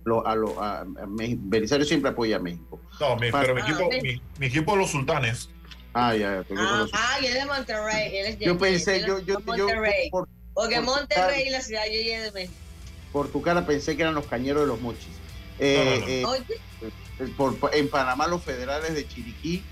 [0.06, 2.80] lo, a, lo, a, Belisario siempre apoya a México.
[3.00, 3.90] No, mi, pero mi equipo,
[4.38, 5.50] mi, equipo de los sultanes.
[5.92, 6.44] Ah, ya.
[6.56, 8.16] Ah, ah, y él es de Monterrey.
[8.16, 10.10] Él es yo pensé, yo, yo, Monterrey.
[10.12, 10.26] Yo,
[10.56, 12.54] Porque Monterrey y la ciudad yo de México.
[13.12, 15.14] Por tu cara pensé que eran los cañeros de los mochis.
[15.58, 19.62] Eh, eh, por, en Panamá los federales de Chiriquí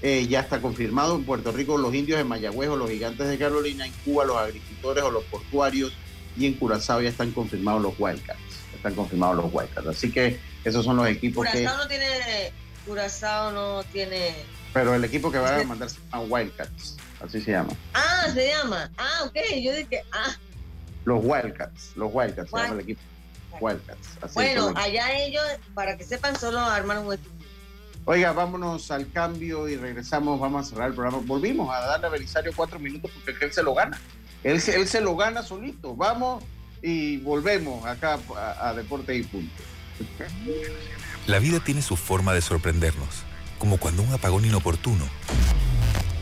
[0.00, 1.16] eh, ya está confirmado.
[1.16, 3.84] En Puerto Rico los indios de Mayagüez o los gigantes de Carolina.
[3.84, 5.92] En Cuba los agricultores o los portuarios.
[6.38, 8.38] Y en Curazao ya están confirmados los Wildcats
[8.78, 9.86] están confirmados los Wildcats.
[9.86, 12.52] Así que esos son los equipos Curazao no tiene,
[12.86, 14.34] Curazao no tiene...
[14.72, 17.70] Pero el equipo que va a mandar se llama Wildcats, así se llama.
[17.94, 18.90] Ah, se llama.
[18.96, 20.34] Ah, ok, yo dije, ah.
[21.04, 23.00] Los Wildcats, los Wildcats, se llama el equipo.
[23.60, 24.34] Wildcats.
[24.34, 25.42] bueno, allá ellos,
[25.74, 27.34] para que sepan, solo armaron un equipo.
[28.04, 31.22] Oiga, vámonos al cambio y regresamos, vamos a cerrar el programa.
[31.24, 34.00] Volvimos a darle a Belisario cuatro minutos porque él se lo gana.
[34.44, 35.94] Él, él se lo gana solito.
[35.94, 36.42] Vamos
[36.82, 38.18] y volvemos acá
[38.60, 39.62] a, Deporte y Punto.
[41.26, 43.08] La vida tiene su forma de sorprendernos,
[43.58, 45.04] como cuando un apagón inoportuno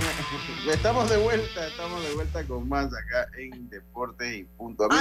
[0.72, 4.84] estamos de vuelta, estamos de vuelta con más acá en Deportes y Punto.
[4.84, 4.94] A mí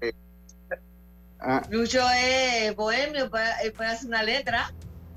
[0.00, 0.76] ah,
[1.40, 1.62] ah.
[1.70, 4.72] Lucho es bohemio, puede, puede hacer una letra.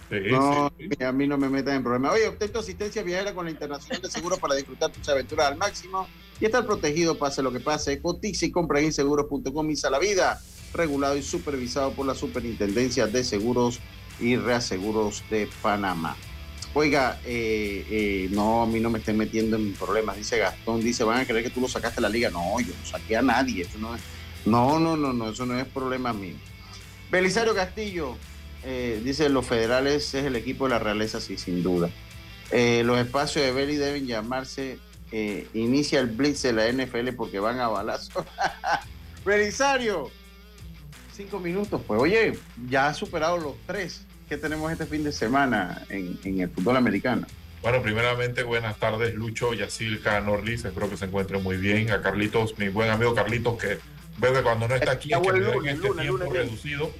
[0.09, 2.13] no, a mí no me metan en problemas.
[2.13, 5.57] Oye, obtén tu asistencia viajera con la Internacional de Seguros para disfrutar tus aventuras al
[5.57, 6.07] máximo
[6.39, 8.01] y estar protegido pase lo que pase.
[8.01, 10.41] Cotiza y compra en inseguros.com y la vida.
[10.73, 13.79] Regulado y supervisado por la Superintendencia de Seguros
[14.19, 16.17] y Reaseguros de Panamá.
[16.77, 21.05] Oiga, eh, eh, no, a mí no me estén metiendo en problemas, dice Gastón, dice,
[21.05, 22.29] van a creer que tú lo sacaste de la liga.
[22.29, 24.01] No, yo no saqué a nadie, eso no es,
[24.45, 26.35] no, no, no, no, eso no es problema mío.
[27.09, 28.17] Belisario Castillo,
[28.65, 31.89] eh, dice, los federales es el equipo de la realeza, sí, sin duda.
[32.51, 34.77] Los espacios de Belly deben llamarse
[35.53, 38.25] Inicia el Blitz de la NFL porque van a balazo.
[39.25, 40.11] Belisario,
[41.15, 41.81] cinco minutos.
[41.87, 42.37] Pues oye,
[42.69, 47.27] ya ha superado los tres que tenemos este fin de semana en, el fútbol americano.
[47.61, 50.65] Bueno, primeramente, buenas tardes, Lucho, Yacilca, Norlis.
[50.65, 51.91] Espero que se encuentren muy bien.
[51.91, 53.79] A Carlitos, mi buen amigo Carlitos, que
[54.17, 56.91] veo que cuando no está aquí es que el lunes, este tiempo reducido.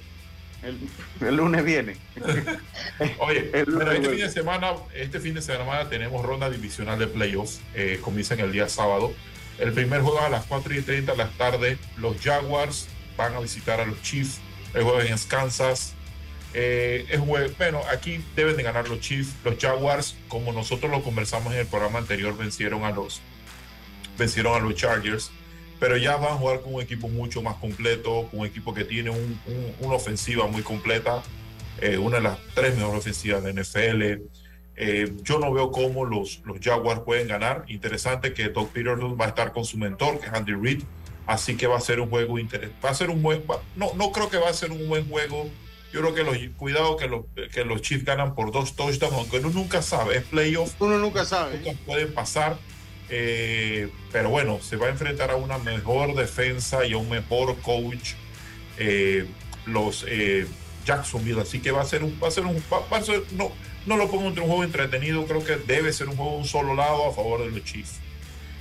[1.20, 1.96] El, lunes viene.
[3.18, 7.60] Oye, este fin de semana, este fin de semana tenemos ronda divisional de playoffs.
[7.74, 9.12] Eh, comienzan el día sábado.
[9.58, 11.78] El primer juego a las 4 y 30 de la tarde.
[11.98, 14.40] Los Jaguars van a visitar a los Chiefs.
[14.74, 15.95] El juego en Kansas.
[16.58, 19.34] Eh, es bueno, aquí deben de ganar los Chiefs.
[19.44, 23.20] Los Jaguars, como nosotros lo conversamos en el programa anterior, vencieron a los,
[24.18, 25.30] vencieron a los Chargers
[25.78, 28.84] pero ya van a jugar con un equipo mucho más completo, con un equipo que
[28.84, 29.10] tiene
[29.80, 31.22] una ofensiva muy completa,
[31.80, 34.02] eh, una de las tres mejores ofensivas de NFL.
[34.78, 37.64] Eh, yo no veo cómo los, Jaguars pueden ganar.
[37.68, 40.82] Interesante que Doug Peterson va a estar con su mentor, que es Andy Reid,
[41.26, 42.80] así que va a ser un juego interesante.
[42.84, 43.42] Va a ser un buen,
[43.74, 45.50] no, no creo que va a ser un buen juego.
[45.96, 47.24] Yo creo que los, cuidado que los,
[47.54, 50.74] que los Chiefs ganan por dos touchdowns, aunque uno nunca sabe, es playoff.
[50.78, 51.74] Uno nunca sabe.
[51.86, 52.58] pueden pasar
[53.08, 57.56] eh, pero bueno, se va a enfrentar a una mejor defensa y a un mejor
[57.62, 58.12] coach.
[58.76, 59.24] Eh,
[59.64, 60.46] los eh,
[60.84, 63.50] Jacksonville, así que va a ser un, va a ser un, va, a ser, no,
[63.86, 66.74] no lo pongo entre un juego entretenido, creo que debe ser un juego un solo
[66.74, 68.00] lado a favor de los Chiefs.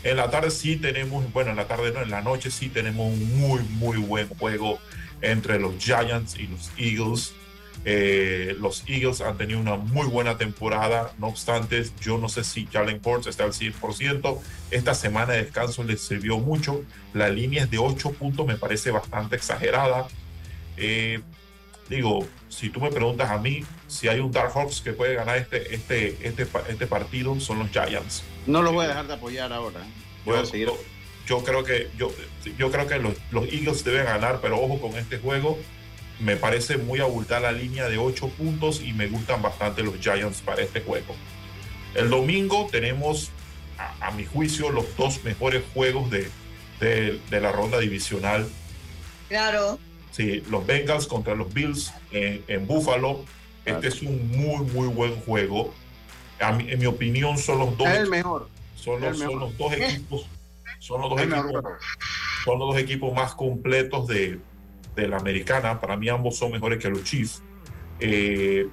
[0.04, 3.12] En la tarde sí tenemos, bueno, en la tarde no, en la noche sí tenemos
[3.12, 4.80] un muy, muy buen juego
[5.22, 7.34] entre los Giants y los Eagles.
[7.88, 12.66] Eh, los Eagles han tenido una muy buena temporada, no obstante, yo no sé si
[12.66, 14.39] Jalen Hurts está al 100%.
[14.72, 16.84] Esta semana de descanso les sirvió mucho.
[17.13, 20.07] La línea es de 8 puntos, me parece bastante exagerada.
[20.78, 21.22] Eh,
[21.88, 25.38] digo, si tú me preguntas a mí si hay un Dark Horse que puede ganar
[25.38, 28.24] este, este, este, este partido, son los Giants.
[28.47, 29.82] No lo voy a dejar de apoyar ahora.
[29.82, 29.89] ¿eh?
[30.26, 30.70] Voy a seguir.
[31.26, 32.12] Yo, creo que, yo,
[32.58, 35.58] yo creo que los, los Eagles deben ganar, pero ojo con este juego
[36.20, 40.42] me parece muy abultada la línea de 8 puntos y me gustan bastante los Giants
[40.42, 41.16] para este juego.
[41.94, 43.32] El domingo tenemos,
[43.78, 46.30] a, mi juicio, los dos mejores juegos de,
[46.80, 48.48] de, la ronda divisional.
[49.28, 49.80] Claro.
[50.12, 53.26] Sí, los Bengals contra los Bills en, en Buffalo.
[53.66, 55.74] Este es un muy, muy buen juego.
[56.40, 57.88] en mi opinión, son los dos.
[57.88, 58.48] el mejor.
[58.76, 60.28] Son los, son los dos equipos.
[60.80, 61.64] Son los dos equipos,
[62.44, 64.40] son los dos equipos más completos de,
[64.96, 65.80] de la americana.
[65.80, 67.44] Para mí ambos son mejores que los Chiefs.
[68.00, 68.68] Eh,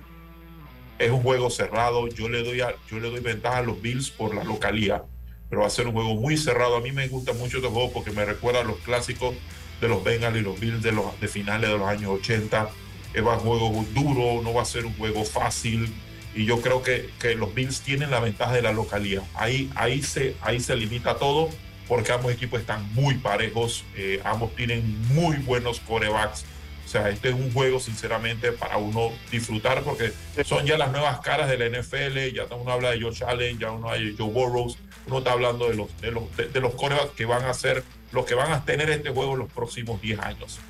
[0.99, 2.09] es un juego cerrado.
[2.09, 5.05] Yo le, doy yo le doy ventaja a los Bills por la localía,
[5.49, 6.77] pero va a ser un juego muy cerrado.
[6.77, 9.35] A mí me gusta mucho este juego porque me recuerda a los clásicos
[9.81, 12.71] de los Bengals y los Bills de, los, de finales de los años 80.
[13.15, 15.93] Es un juego duro, no va a ser un juego fácil.
[16.35, 19.23] Y yo creo que, que los Bills tienen la ventaja de la localía.
[19.35, 21.51] Ahí, ahí, se, ahí se limita todo
[21.89, 26.45] porque ambos equipos están muy parejos, eh, ambos tienen muy buenos corebacks.
[26.85, 30.13] O sea, este es un juego, sinceramente, para uno disfrutar, porque
[30.45, 32.35] son ya las nuevas caras de la NFL.
[32.35, 34.77] Ya uno habla de Josh Allen, ya uno habla de Joe Burrows,
[35.07, 38.27] uno está hablando de los, de los, de, los corebacks que van a ser los
[38.27, 40.61] que van a tener este juego en los próximos 10 años.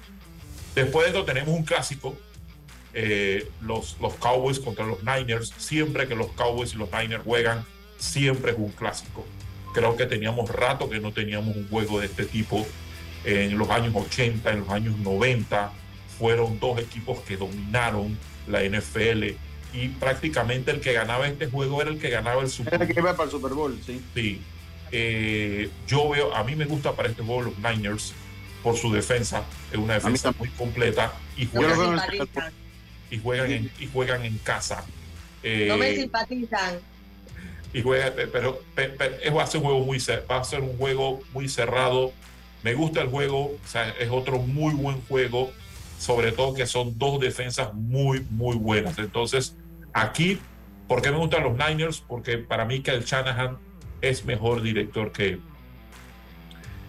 [0.74, 2.16] Después de esto, tenemos un clásico.
[2.94, 5.52] Eh, los, los Cowboys contra los Niners.
[5.56, 7.64] Siempre que los Cowboys y los Niners juegan,
[7.98, 9.26] siempre es un clásico.
[9.72, 12.66] Creo que teníamos rato que no teníamos un juego de este tipo.
[13.24, 15.72] En los años 80, en los años 90,
[16.18, 18.18] fueron dos equipos que dominaron
[18.48, 19.36] la NFL
[19.72, 22.88] y prácticamente el que ganaba este juego era el que ganaba el Super Bowl.
[22.88, 24.02] El que iba para el Super Bowl, sí.
[24.14, 24.42] Sí.
[24.90, 28.12] Eh, yo veo, a mí me gusta para este juego los Niners
[28.62, 29.42] por su defensa,
[29.72, 31.98] es una defensa muy completa y juegan,
[33.10, 34.84] y juegan, en, y juegan en casa.
[35.42, 36.78] no me eh, simpatizan
[37.72, 39.98] y juega, pero, va a ser un juego muy
[40.30, 42.12] va a ser un juego muy cerrado.
[42.62, 43.56] Me gusta el juego,
[43.98, 45.50] es otro muy buen juego,
[45.98, 48.98] sobre todo que son dos defensas muy, muy buenas.
[48.98, 49.56] Entonces,
[49.92, 50.38] aquí,
[50.86, 52.00] ¿por qué me gustan los Niners?
[52.06, 53.58] Porque para mí que el Shanahan
[54.00, 55.38] es mejor director que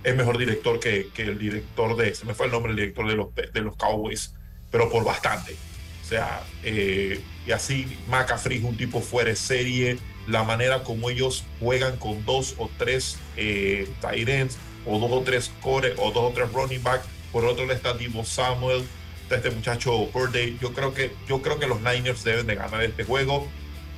[0.03, 3.07] es mejor director que, que, el director de, se me fue el nombre, el director
[3.07, 4.35] de los, de los Cowboys,
[4.69, 5.55] pero por bastante.
[6.03, 9.97] O sea, eh, y así McAfee es un tipo fuera de serie,
[10.27, 15.21] la manera como ellos juegan con dos o tres eh, tight ends, o dos o
[15.21, 17.01] tres core, o dos o tres running back.
[17.31, 18.85] Por otro lado está Divo Samuel,
[19.23, 20.57] está este muchacho Birthday.
[20.61, 23.47] Yo creo que, yo creo que los Niners deben de ganar este juego.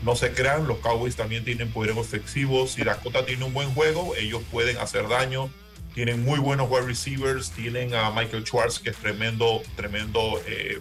[0.03, 2.67] No se crean, los Cowboys también tienen poder efectivo.
[2.67, 5.49] Si Dakota tiene un buen juego, ellos pueden hacer daño.
[5.93, 7.51] Tienen muy buenos wide receivers.
[7.51, 10.79] Tienen a Michael Schwartz, que es tremendo, tremendo eh,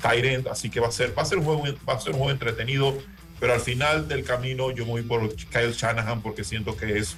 [0.00, 0.48] tight end.
[0.48, 2.30] Así que va a ser, va a ser un juego, va a ser un juego
[2.30, 2.96] entretenido
[3.40, 7.16] Pero al final del camino yo me voy por Kyle Shanahan porque siento que es,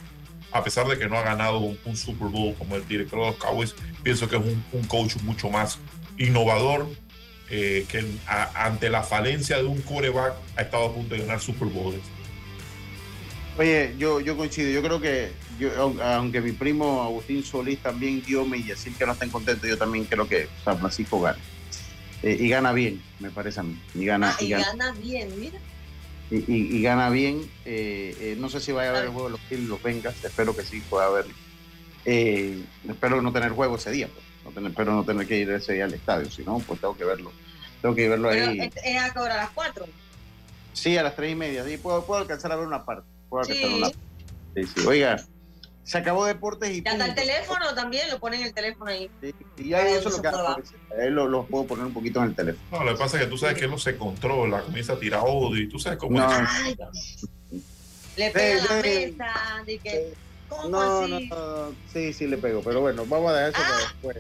[0.53, 3.37] a pesar de que no ha ganado un, Super Bowl como el director de los
[3.37, 4.43] Cowboys, pienso que es
[4.73, 5.79] un, coach mucho más
[6.17, 6.87] innovador,
[7.51, 8.07] eh, que
[8.55, 12.01] ante la falencia de un quarterback ha estado a punto de ganar Super Bowls.
[13.59, 15.71] Oye, yo, yo coincido, yo creo que, yo,
[16.03, 19.77] aunque mi primo Agustín Solís también dio me y decir que no estén contentos, yo
[19.77, 21.39] también creo que San Francisco gana.
[22.23, 23.77] Eh, y gana bien, me parece a mí.
[23.95, 25.59] Y gana, ah, y, gana, bien, mira.
[26.33, 27.43] Y, gana bien.
[27.65, 30.25] Eh, eh, no sé si vaya a ver el juego de los Phillies los Vengas,
[30.25, 31.35] espero que sí pueda verlo.
[32.05, 34.25] espero no tener juego ese día, pues.
[34.45, 36.97] no tener, espero no tener que ir ese día al estadio, si no, pues tengo
[36.97, 37.33] que verlo.
[37.83, 38.71] Tengo que verlo ahí.
[38.85, 39.85] ¿Es ahora a las 4?
[40.73, 41.65] Sí, a las 3 y media.
[41.65, 43.07] Sí, puedo, puedo alcanzar a ver una parte.
[43.29, 43.63] Puedo sí.
[43.65, 43.89] Una...
[43.89, 44.87] sí, sí.
[44.87, 45.23] Oiga,
[45.85, 46.83] se acabó Deportes y.
[46.83, 49.11] Ya está el teléfono también, lo ponen en el teléfono ahí.
[49.21, 50.75] Sí, y ahí eso es lo que hace.
[51.01, 52.67] Ahí lo, puedo poner un poquito en el teléfono.
[52.71, 54.99] No, lo que pasa es que tú sabes que él no se controla, comienza a
[54.99, 56.19] tirar odio y tú sabes cómo.
[56.19, 56.29] No.
[58.17, 59.35] le pega la mesa,
[59.67, 60.15] de que.
[60.49, 61.29] ¿Cómo no, así?
[61.29, 63.89] no, sí, sí le pego, pero bueno, vamos a dejar eso para ah.
[63.89, 64.17] después.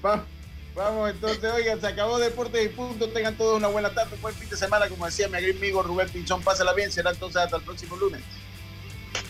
[0.00, 0.26] Vamos.
[0.72, 3.08] Vamos entonces, oigan, se acabó Deportes y Punto.
[3.08, 4.88] Tengan todos una buena tarde, buen fin de semana.
[4.88, 6.92] Como decía mi amigo Rubén Pinchón, pásala bien.
[6.92, 8.22] Será entonces hasta el próximo lunes.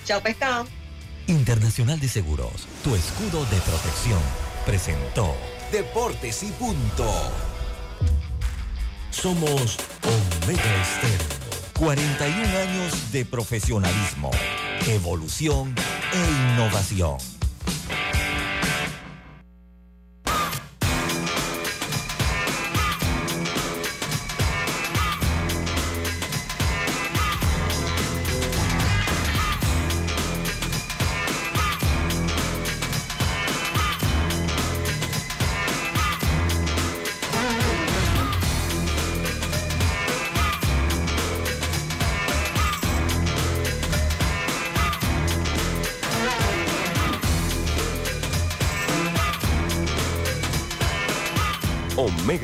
[0.05, 0.67] Chao, pescado.
[1.27, 4.21] Internacional de Seguros, tu escudo de protección,
[4.67, 5.35] presentó
[5.73, 7.11] Deportes y Punto.
[9.11, 11.41] Somos Omega Estéreo.
[11.79, 14.31] 41 años de profesionalismo,
[14.87, 15.75] evolución
[16.13, 17.17] e innovación.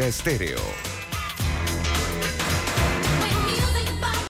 [0.07, 0.76] Estéreo.